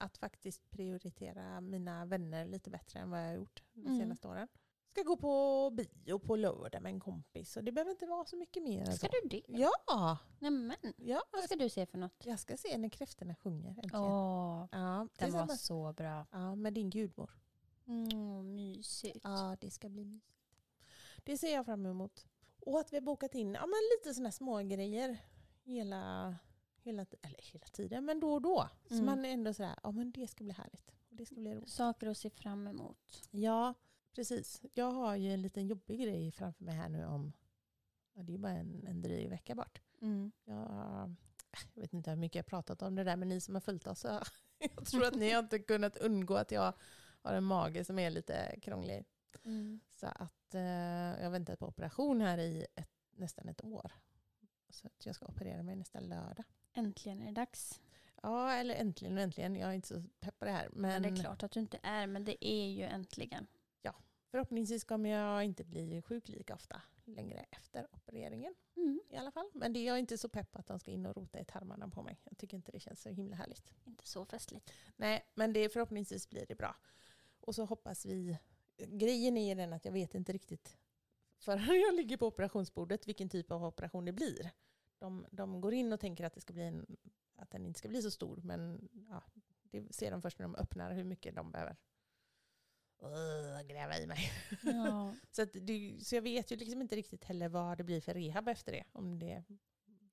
att 0.00 0.18
faktiskt 0.18 0.70
prioritera 0.70 1.60
mina 1.60 2.04
vänner 2.04 2.46
lite 2.46 2.70
bättre 2.70 2.98
än 3.00 3.10
vad 3.10 3.20
jag 3.20 3.26
har 3.26 3.34
gjort 3.34 3.62
de 3.72 3.80
Mm. 3.86 3.98
senaste 3.98 4.28
åren. 4.28 4.48
Ska 4.90 5.02
gå 5.02 5.16
på 5.16 5.70
bio 5.70 6.18
på 6.18 6.36
lördag 6.36 6.82
med 6.82 6.90
en 6.92 7.00
kompis 7.00 7.56
och 7.56 7.64
det 7.64 7.72
behöver 7.72 7.90
inte 7.90 8.06
vara 8.06 8.24
så 8.24 8.36
mycket 8.36 8.62
mer 8.62 8.84
Ska 8.84 9.06
så. 9.06 9.12
du 9.22 9.28
det? 9.28 9.42
Ja, 9.48 10.18
Nämen, 10.38 10.76
ja, 10.96 11.22
vad 11.32 11.42
ska 11.44 11.56
du 11.56 11.68
se 11.68 11.86
för 11.86 11.98
något? 11.98 12.26
jag 12.26 12.38
ska 12.40 12.56
se 12.56 12.78
när 12.78 12.88
kräftorna 12.88 13.34
sjunger 13.34 13.70
äntligen. 13.70 14.02
Åh, 14.02 14.66
Ja, 14.72 15.08
den 15.18 15.32
var 15.32 15.46
så 15.56 15.92
bra. 15.92 16.26
ja, 16.32 16.54
med 16.54 16.72
din 16.74 16.90
gudmor. 16.90 17.30
Mm, 17.86 18.54
mysigt. 18.54 19.20
Ja, 19.22 19.56
det 19.60 19.70
ska 19.70 19.88
bli 19.88 20.04
mysigt. 20.04 20.32
Det 21.24 21.38
ser 21.38 21.54
jag 21.54 21.64
fram 21.66 21.86
emot. 21.86 22.26
Och 22.60 22.80
att 22.80 22.92
vi 22.92 22.96
har 22.96 23.02
bokat 23.02 23.34
in 23.34 23.54
ja, 23.54 23.60
men 23.66 23.80
lite 23.98 24.14
sådana 24.14 24.32
små 24.32 24.58
grejer 24.62 25.18
hela, 25.64 26.34
hela, 26.86 27.06
eller 27.22 27.52
hela 27.52 27.66
tiden, 27.66 28.04
men 28.04 28.20
då 28.20 28.32
och 28.32 28.42
då. 28.42 28.68
Så 28.88 28.94
Mm. 28.94 29.06
man 29.06 29.24
är 29.24 29.28
ändå 29.32 29.54
sådär, 29.54 29.78
ja 29.82 29.90
men 29.90 30.12
det 30.12 30.26
ska 30.28 30.44
bli 30.44 30.52
härligt. 30.52 30.90
Och 31.10 31.16
det 31.16 31.26
ska 31.26 31.34
bli 31.40 31.54
roligt. 31.54 31.68
Saker 31.70 32.06
att 32.06 32.18
se 32.18 32.30
fram 32.30 32.66
emot. 32.66 33.28
Ja, 33.30 33.74
precis. 34.14 34.62
Jag 34.74 34.90
har 34.90 35.16
ju 35.16 35.32
en 35.32 35.42
liten 35.42 35.66
jobbig 35.66 36.00
grej 36.00 36.32
framför 36.32 36.64
mig 36.64 36.74
här 36.74 36.88
nu 36.88 37.04
om, 37.04 37.32
ja, 38.14 38.22
det 38.22 38.34
är 38.34 38.38
bara 38.38 38.52
en, 38.52 38.86
en 38.86 39.02
dryg 39.02 39.28
vecka 39.28 39.54
bort. 39.54 39.82
Mm. 40.00 40.32
Jag, 40.44 41.14
jag 41.74 41.80
vet 41.82 41.92
inte 41.92 42.10
hur 42.10 42.16
mycket 42.16 42.34
jag 42.36 42.42
har 42.42 42.48
pratat 42.48 42.82
om 42.82 42.94
det 42.94 43.04
där, 43.04 43.16
men 43.16 43.28
ni 43.28 43.40
som 43.40 43.54
har 43.54 43.60
följt 43.60 43.86
oss, 43.86 44.00
så 44.00 44.08
jag 44.58 44.86
tror 44.86 45.04
att 45.04 45.14
ni 45.14 45.30
har 45.30 45.42
inte 45.42 45.58
kunnat 45.58 45.96
undgå 45.96 46.34
att 46.36 46.50
jag 46.50 46.72
har 47.22 47.32
en 47.34 47.44
mage 47.44 47.84
som 47.84 47.98
är 47.98 48.10
lite 48.10 48.58
krånglig. 48.62 49.04
Mm. 49.44 49.80
Så 49.94 50.06
att 50.06 50.54
eh, 50.54 50.62
jag 50.62 51.22
har 51.22 51.30
väntat 51.30 51.58
på 51.58 51.66
operation 51.66 52.20
här 52.20 52.38
i 52.38 52.66
ett, 52.74 52.90
nästan 53.10 53.48
ett 53.48 53.64
år. 53.64 53.92
Så 54.70 54.86
att 54.86 55.06
jag 55.06 55.14
ska 55.14 55.26
operera 55.26 55.62
mig 55.62 55.76
nästa 55.76 56.00
lördag. 56.00 56.44
Äntligen 56.76 57.22
är 57.22 57.26
det 57.26 57.32
dags. 57.32 57.80
Ja, 58.22 58.52
eller 58.52 58.74
äntligen 58.74 59.16
och 59.16 59.22
äntligen. 59.22 59.56
Jag 59.56 59.70
är 59.70 59.74
inte 59.74 59.88
så 59.88 60.02
pepp 60.20 60.38
på 60.38 60.44
det 60.44 60.50
här. 60.50 60.68
Men 60.72 60.80
Men 60.80 61.02
det 61.02 61.08
är 61.08 61.22
klart 61.22 61.42
att 61.42 61.52
du 61.52 61.60
inte 61.60 61.78
är, 61.82 62.06
men 62.06 62.24
det 62.24 62.46
är 62.46 62.66
ju 62.66 62.82
äntligen. 62.82 63.46
förhoppningsvis 64.30 64.84
kommer 64.84 65.10
jag 65.10 65.44
inte 65.44 65.64
bli 65.64 66.02
sjuk 66.02 66.28
lika 66.28 66.54
ofta 66.54 66.82
längre 67.04 67.46
efter 67.50 67.86
opereringen. 67.92 68.54
Mm. 68.76 69.00
i 69.10 69.16
alla 69.16 69.30
fall. 69.30 69.50
Men 69.54 69.72
det 69.72 69.80
är 69.80 69.86
jag 69.86 69.98
inte 69.98 70.18
så 70.18 70.28
pepp 70.28 70.56
att 70.56 70.66
de 70.66 70.78
ska 70.78 70.90
in 70.90 71.06
och 71.06 71.16
rota 71.16 71.40
i 71.40 71.44
tarmarna 71.44 71.88
på 71.88 72.02
mig. 72.02 72.20
Jag 72.24 72.38
tycker 72.38 72.56
inte 72.56 72.72
det 72.72 72.80
känns 72.80 73.02
så 73.02 73.08
himla 73.08 73.36
härligt. 73.36 73.72
Inte 73.84 74.06
så 74.06 74.24
festligt. 74.24 74.72
Nej, 74.96 75.26
men 75.34 75.52
det, 75.52 75.68
förhoppningsvis 75.68 76.30
blir 76.30 76.46
det 76.46 76.54
bra. 76.54 76.76
Och 77.40 77.54
så 77.54 77.64
hoppas 77.64 78.06
vi... 78.06 78.38
Grejen 78.76 79.36
är 79.36 79.54
den 79.54 79.72
att 79.72 79.84
jag 79.84 79.92
vet 79.92 80.14
inte 80.14 80.32
riktigt 80.32 80.78
förrän 81.38 81.80
jag 81.80 81.94
ligger 81.94 82.16
på 82.16 82.26
operationsbordet 82.26 83.08
vilken 83.08 83.28
typ 83.28 83.50
av 83.50 83.64
operation 83.64 84.04
det 84.04 84.12
blir. 84.12 84.50
De, 84.98 85.26
de 85.30 85.60
går 85.60 85.74
in 85.74 85.92
och 85.92 86.00
tänker 86.00 86.24
att 86.24 86.34
det 86.34 86.40
ska 86.40 86.52
bli 86.52 86.64
en 86.64 86.96
att 87.36 87.50
den 87.50 87.66
inte 87.66 87.78
ska 87.78 87.88
bli 87.88 88.02
så 88.02 88.10
stor. 88.10 88.40
Men 88.42 88.88
ja, 89.08 89.22
det 89.62 89.94
ser 89.94 90.10
de 90.10 90.22
först 90.22 90.38
när 90.38 90.44
de 90.44 90.54
öppnar 90.54 90.92
hur 90.92 91.04
mycket 91.04 91.34
de 91.34 91.52
behöver 91.52 91.76
uh, 93.02 93.66
gräva 93.66 93.98
i 93.98 94.06
mig. 94.06 94.30
Ja. 94.62 95.14
så, 95.30 95.42
att 95.42 95.52
det, 95.52 95.98
så 96.00 96.14
jag 96.14 96.22
vet 96.22 96.50
ju 96.50 96.56
liksom 96.56 96.80
inte 96.80 96.96
riktigt 96.96 97.24
heller 97.24 97.48
vad 97.48 97.78
det 97.78 97.84
blir 97.84 98.00
för 98.00 98.14
rehab 98.14 98.48
efter 98.48 98.72
det. 98.72 98.84
Om, 98.92 99.18
det, 99.18 99.44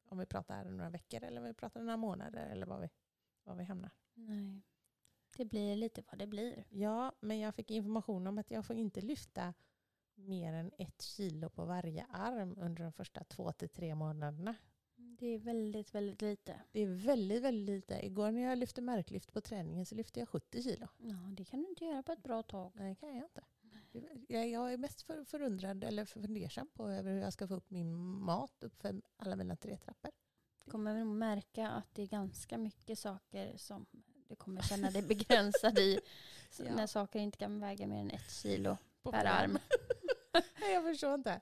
om 0.05 0.17
vi 0.17 0.25
pratar 0.25 0.63
några 0.63 0.89
veckor 0.89 1.23
eller 1.23 1.41
om 1.41 1.47
vi 1.47 1.53
pratar 1.53 1.81
några 1.81 1.97
månader 1.97 2.45
eller 2.45 2.65
var 2.65 2.79
vi, 2.79 2.89
var 3.43 3.55
vi 3.55 3.63
hamnar. 3.63 3.91
Nej. 4.13 4.61
Det 5.37 5.45
blir 5.45 5.75
lite 5.75 6.03
vad 6.07 6.19
det 6.19 6.27
blir. 6.27 6.65
Ja, 6.69 7.15
men 7.19 7.39
jag 7.39 7.55
fick 7.55 7.71
information 7.71 8.27
om 8.27 8.37
att 8.37 8.51
jag 8.51 8.65
får 8.65 8.75
inte 8.75 9.01
lyfta 9.01 9.53
mer 10.15 10.53
än 10.53 10.71
ett 10.77 11.01
kilo 11.01 11.49
på 11.49 11.65
varje 11.65 12.05
arm 12.09 12.55
under 12.57 12.83
de 12.83 12.93
första 12.93 13.23
två 13.23 13.51
till 13.51 13.69
tre 13.69 13.95
månaderna. 13.95 14.55
Det 15.19 15.28
är 15.28 15.39
väldigt, 15.39 15.95
väldigt 15.95 16.21
lite. 16.21 16.62
Det 16.71 16.82
är 16.82 16.88
väldigt, 16.88 17.43
väldigt 17.43 17.76
lite. 17.76 18.06
Igår 18.06 18.32
när 18.32 18.41
jag 18.41 18.58
lyfte 18.58 18.82
marklyft 18.82 19.34
på 19.34 19.41
träningen 19.41 19.86
så 19.86 19.95
lyfte 19.95 20.19
jag 20.19 20.30
70 20.30 20.63
kilo. 20.63 20.88
Ja, 20.97 21.15
det 21.38 21.45
kan 21.45 21.62
du 21.62 21.69
inte 21.69 21.86
göra 21.86 22.04
på 22.04 22.12
ett 22.12 22.23
bra 22.23 22.43
tag. 22.43 22.71
Nej, 22.76 22.89
det 22.89 22.95
kan 22.95 23.15
jag 23.15 23.26
inte. 23.26 23.43
Jag, 24.28 24.49
jag 24.49 24.73
är 24.73 24.78
mest 24.78 25.02
för, 25.02 25.23
förundrad 25.23 25.84
eller 25.84 26.06
fundersam 26.06 26.69
på 26.73 26.89
över 26.89 27.12
hur 27.12 27.19
jag 27.19 27.34
ska 27.34 27.47
få 27.47 27.56
upp 27.56 27.69
min 27.69 27.95
mat 28.19 28.63
upp 28.63 28.82
för 28.82 29.02
alla 29.17 29.36
mina 29.36 29.56
tre 29.56 29.78
trappor. 29.78 30.12
Du 30.65 30.71
kommer 30.71 30.93
nog 30.93 31.15
märka 31.15 31.69
att 31.69 31.95
det 31.95 32.02
är 32.02 32.08
ganska 32.08 32.58
mycket 32.58 32.99
saker 32.99 33.58
som 33.58 33.86
du 34.28 34.36
kommer 34.36 34.62
känna 34.62 34.91
dig 34.91 35.02
begränsad 35.02 35.80
i. 35.80 35.99
Ja. 36.58 36.76
När 36.76 36.88
saker 36.88 37.19
inte 37.19 37.38
kan 37.38 37.60
väga 37.60 37.88
mer 37.88 37.99
än 37.99 38.12
ett 38.12 38.32
kilo 38.32 38.78
På 39.02 39.12
per 39.12 39.26
arm. 39.26 39.58
Nej, 40.60 40.73
jag 40.73 40.84
förstår 40.84 41.15
inte. 41.15 41.41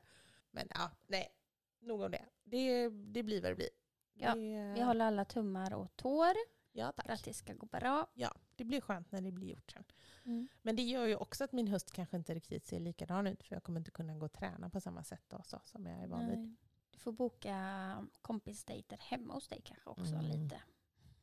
Men 0.52 0.68
ja, 0.70 0.92
nej. 1.08 1.41
Nog 1.82 2.02
om 2.02 2.12
det. 2.12 2.26
Det, 2.44 2.90
det 2.90 3.24
blir 3.24 3.42
vad 3.42 3.52
det 3.52 3.56
blir. 3.56 3.70
Ja, 4.14 4.36
det, 4.36 4.74
Vi 4.76 4.82
håller 4.82 5.06
alla 5.06 5.26
tummar 5.26 5.74
och 5.74 5.96
tår 5.96 6.34
Ja, 6.74 6.92
för 6.96 7.02
att 7.02 7.08
tack. 7.08 7.24
det 7.26 7.34
ska 7.34 7.54
gå 7.54 7.66
bra. 7.66 8.08
Ja, 8.14 8.36
det 8.56 8.64
blir 8.64 8.82
skönt 8.82 9.12
när 9.12 9.22
det 9.22 9.32
blir 9.32 9.48
gjort 9.50 9.72
sen. 9.72 9.84
Mm. 10.26 10.48
Men 10.62 10.76
det 10.76 10.82
gör 10.84 11.06
ju 11.06 11.16
också 11.16 11.44
att 11.44 11.52
min 11.52 11.68
höst 11.68 11.92
kanske 11.92 12.18
inte 12.18 12.34
riktigt 12.34 12.66
ser 12.66 12.80
likadan 12.80 13.28
ut 13.28 13.44
för 13.44 13.56
jag 13.56 13.64
kommer 13.64 13.80
inte 13.80 13.92
kunna 13.92 14.16
gå 14.16 14.26
och 14.26 14.32
träna 14.34 14.70
på 14.70 14.82
samma 14.82 15.04
sätt 15.04 15.24
då, 15.28 15.42
så, 15.46 15.60
som 15.64 15.86
jag 15.86 16.04
är 16.04 16.08
van 16.08 16.30
vid. 16.30 16.38
Nej. 16.40 16.56
Du 16.90 17.00
får 17.00 17.12
boka 17.12 18.08
kompisdejter 18.22 18.98
hemma 19.02 19.34
hos 19.34 19.48
dig 19.48 19.62
kanske 19.64 19.90
också 19.90 20.14
Mm. 20.16 20.26
lite. 20.26 20.62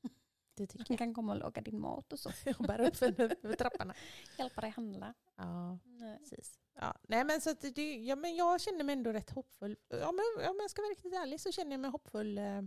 Det 0.54 0.66
tycker 0.66 0.84
Du 0.84 0.96
kan 0.96 1.14
komma 1.14 1.32
och 1.32 1.38
laga 1.38 1.62
din 1.62 1.80
mat 1.80 2.12
och 2.12 2.18
så. 2.18 2.30
jag. 2.44 2.54
Jag 2.58 2.66
bär 2.66 2.80
upp 2.80 2.96
för, 2.96 3.12
för 3.48 3.52
trapporna. 3.54 3.94
Hjälpa 4.38 4.60
dig 4.60 4.70
handla. 4.70 5.14
Ja, 5.36 5.78
Nej. 5.84 6.18
precis. 6.18 6.58
Ja, 6.80 6.94
nej, 7.02 7.24
men 7.24 7.40
så 7.40 7.52
det, 7.52 7.96
ja, 7.96 8.16
men 8.16 8.36
jag 8.36 8.60
känner 8.60 8.84
mig 8.84 8.92
ändå 8.92 9.12
rätt 9.12 9.30
hoppfull. 9.30 9.76
Ja, 9.88 10.12
men, 10.12 10.50
om 10.50 10.56
jag 10.60 10.70
ska 10.70 10.82
vara 10.82 10.90
riktigt 10.90 11.12
ärlig 11.12 11.40
så 11.40 11.52
känner 11.52 11.70
jag 11.70 11.80
mig 11.80 11.90
hoppfull 11.90 12.38
eh, 12.38 12.62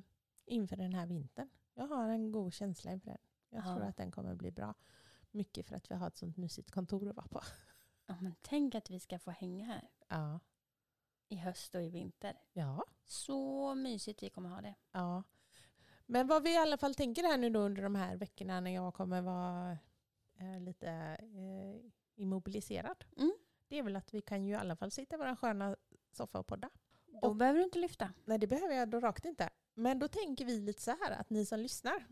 inför 0.45 0.76
den 0.76 0.93
här 0.93 1.06
vintern. 1.06 1.50
Jag 1.74 1.88
har 1.88 2.10
en 2.10 2.32
god 2.32 2.54
känsla 2.54 2.91
inför 2.91 3.10
den. 3.10 3.19
Jag 3.50 3.65
Ja. 3.65 3.76
tror 3.76 3.86
att 3.88 3.97
den 3.97 4.12
kommer 4.12 4.36
bli 4.36 4.52
bra. 4.52 4.74
Mycket 5.32 5.65
för 5.67 5.76
att 5.76 5.91
vi 5.91 5.95
har 5.95 6.08
ett 6.08 6.17
sånt 6.17 6.38
mysigt 6.38 6.71
kontor 6.71 7.10
att 7.10 7.15
vara 7.15 7.28
på. 7.28 7.41
Ja, 8.06 8.17
men 8.21 8.36
tänk 8.41 8.76
att 8.76 8.89
vi 8.89 9.00
ska 9.00 9.19
få 9.19 9.32
hänga 9.32 9.65
här 9.65 9.89
Ja. 10.08 10.39
i 11.28 11.36
höst 11.36 11.76
och 11.76 11.84
i 11.84 11.89
vinter. 11.89 12.39
Ja. 12.54 12.84
Så 13.06 13.76
mysigt 13.76 14.24
vi 14.24 14.30
kommer 14.30 14.50
ha 14.50 14.62
det. 14.62 14.76
Ja. 14.91 15.24
Men 16.06 16.28
vad 16.28 16.43
vi 16.43 16.54
i 16.54 16.58
alla 16.58 16.78
fall 16.78 16.95
tänker 16.95 17.24
här 17.24 17.38
nu 17.38 17.50
då 17.50 17.60
under 17.60 17.82
de 17.84 17.95
här 17.95 18.15
veckorna 18.15 18.60
när 18.60 18.71
jag 18.71 18.93
kommer 18.93 19.21
vara 19.21 19.78
eh, 20.39 20.60
lite 20.60 20.88
eh, 21.21 21.91
immobiliserad. 22.15 23.06
Mm. 23.17 23.34
Det 23.71 23.77
är 23.79 23.84
väl 23.84 23.95
att 23.95 24.13
vi 24.13 24.21
kan 24.21 24.43
ju 24.43 24.51
i 24.51 24.55
alla 24.55 24.75
fall 24.75 24.91
sitta 24.91 25.15
i 25.15 25.19
vår 25.19 25.36
sköna 25.36 25.75
soffa 26.12 26.39
och 26.39 26.47
podda. 26.47 26.69
Då 27.21 27.27
Och- 27.27 27.36
behöver 27.36 27.60
du 27.60 27.65
inte 27.65 27.79
lyfta. 27.79 28.13
Nej 28.25 28.38
det 28.38 28.47
behöver 28.47 28.75
jag 28.75 28.89
då 28.89 28.99
rakt 28.99 29.25
inte. 29.25 29.49
Men 29.73 29.99
då 29.99 30.07
tänker 30.07 30.45
vi 30.45 30.60
lite 30.60 30.81
så 30.81 30.91
här 30.91 31.12
att 31.12 31.29
ni 31.29 31.45
som 31.45 31.60
lyssnar 31.60 32.05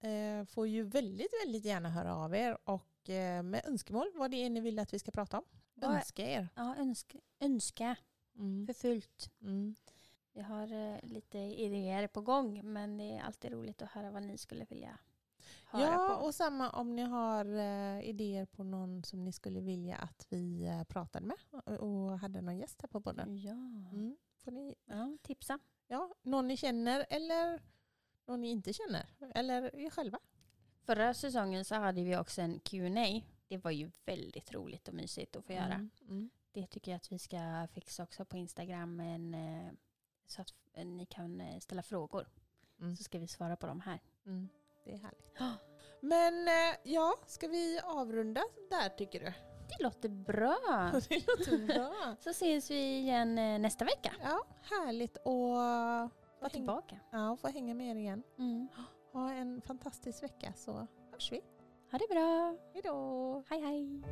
eh, 0.00 0.44
får 0.44 0.66
ju 0.68 0.82
väldigt, 0.82 1.32
väldigt 1.44 1.64
gärna 1.64 1.90
höra 1.90 2.16
av 2.16 2.34
er 2.34 2.58
och 2.64 3.10
eh, 3.10 3.42
med 3.42 3.62
önskemål 3.66 4.10
vad 4.14 4.30
det 4.30 4.36
är 4.36 4.50
ni 4.50 4.60
vill 4.60 4.78
att 4.78 4.94
vi 4.94 4.98
ska 4.98 5.10
prata 5.10 5.38
om. 5.38 5.44
Vad- 5.74 5.90
Önska 5.96 6.26
er. 6.26 6.48
Ja, 6.54 6.76
önska, 6.78 7.18
önska 7.40 7.96
Mm. 8.36 8.66
för 8.66 8.74
fullt. 8.74 9.30
Mm. 9.42 9.74
Vi 10.32 10.40
har 10.42 10.72
eh, 10.72 10.96
lite 11.02 11.38
idéer 11.38 12.06
på 12.06 12.20
gång 12.20 12.72
men 12.72 12.96
det 12.98 13.04
är 13.04 13.20
alltid 13.22 13.52
roligt 13.52 13.82
att 13.82 13.90
höra 13.90 14.10
vad 14.10 14.22
ni 14.22 14.38
skulle 14.38 14.64
vilja 14.64 14.98
höra 15.70 15.92
Ja, 15.92 16.16
på. 16.18 16.24
och 16.26 16.34
samma 16.34 16.70
om 16.70 16.96
ni 16.96 17.02
har 17.02 17.44
eh, 17.44 18.08
idéer 18.08 18.46
på 18.46 18.64
någon 18.64 19.04
som 19.04 19.24
ni 19.24 19.32
skulle 19.32 19.60
vilja 19.60 19.96
att 19.96 20.26
vi 20.28 20.66
eh, 20.66 20.84
pratade 20.84 21.26
med 21.26 21.36
och, 21.50 21.72
och 21.72 22.18
hade 22.18 22.40
någon 22.40 22.56
gäst 22.58 22.82
här 22.82 22.88
på 22.88 23.00
podden. 23.00 23.38
Ja. 23.38 23.52
Mm. 23.52 24.16
Får 24.36 24.50
ni, 24.50 24.74
ja, 24.84 25.16
tipsa. 25.22 25.58
ja, 25.86 26.14
någon 26.22 26.48
ni 26.48 26.56
känner 26.56 27.06
eller 27.10 27.62
någon 28.26 28.40
ni 28.40 28.50
inte 28.50 28.72
känner. 28.72 29.06
Eller 29.34 29.76
er 29.76 29.90
själva. 29.90 30.18
Förra 30.82 31.14
säsongen 31.14 31.64
så 31.64 31.74
hade 31.74 32.02
vi 32.02 32.16
också 32.16 32.42
en 32.42 32.60
Q&A. 32.60 33.20
Det 33.48 33.56
var 33.56 33.70
ju 33.70 33.90
väldigt 34.04 34.52
roligt 34.52 34.88
och 34.88 34.94
mysigt 34.94 35.36
att 35.36 35.44
få 35.44 35.52
göra. 35.52 35.74
Mm. 35.74 35.90
Mm. 36.08 36.30
Det 36.52 36.66
tycker 36.66 36.90
jag 36.90 36.96
att 36.96 37.12
vi 37.12 37.18
ska 37.18 37.68
fixa 37.72 38.02
också 38.02 38.24
på 38.24 38.36
Instagram. 38.36 38.96
Men, 38.96 39.34
eh, 39.34 39.72
så 40.26 40.42
att 40.42 40.54
eh, 40.72 40.86
ni 40.86 41.06
kan 41.06 41.40
eh, 41.40 41.58
ställa 41.58 41.82
frågor. 41.82 42.28
Mm. 42.80 42.96
Så 42.96 43.02
ska 43.02 43.18
vi 43.18 43.26
svara 43.28 43.56
på 43.56 43.66
dem 43.66 43.80
här. 43.80 44.00
Mm. 44.26 44.48
Det 44.88 44.94
är 44.94 44.98
härligt. 44.98 45.58
Men 46.00 46.48
eh, 46.48 46.76
ja, 46.82 47.14
ska 47.26 47.48
vi 47.48 47.80
avrunda 47.84 48.40
där 48.70 48.88
tycker 48.88 49.20
du? 49.20 49.32
Det 49.68 49.82
låter 49.82 50.08
bra. 50.08 50.56
Det 51.08 51.26
låter 51.26 51.66
bra. 51.66 52.16
Så 52.20 52.30
ses 52.30 52.70
vi 52.70 52.98
igen 52.98 53.38
eh, 53.38 53.58
nästa 53.58 53.84
vecka. 53.84 54.12
Ja, 54.22 54.40
härligt 54.62 55.16
att 55.16 55.24
Var 55.24 56.08
få 56.08 56.40
hänga, 56.40 56.50
tillbaka. 56.50 56.96
ja, 57.12 57.36
få 57.36 57.48
hänga 57.48 57.74
med 57.74 57.90
er 57.96 58.00
igen. 58.00 58.22
Mm. 58.38 58.68
Ha 59.12 59.32
en 59.32 59.60
fantastisk 59.62 60.22
vecka 60.22 60.52
så 60.56 60.86
hörs 61.12 61.32
vi. 61.32 61.40
Ha 61.90 61.98
det 61.98 62.08
bra. 62.10 62.56
Hej 62.72 62.82
då! 62.84 63.42
Hej 63.48 63.60
hej. 63.60 64.02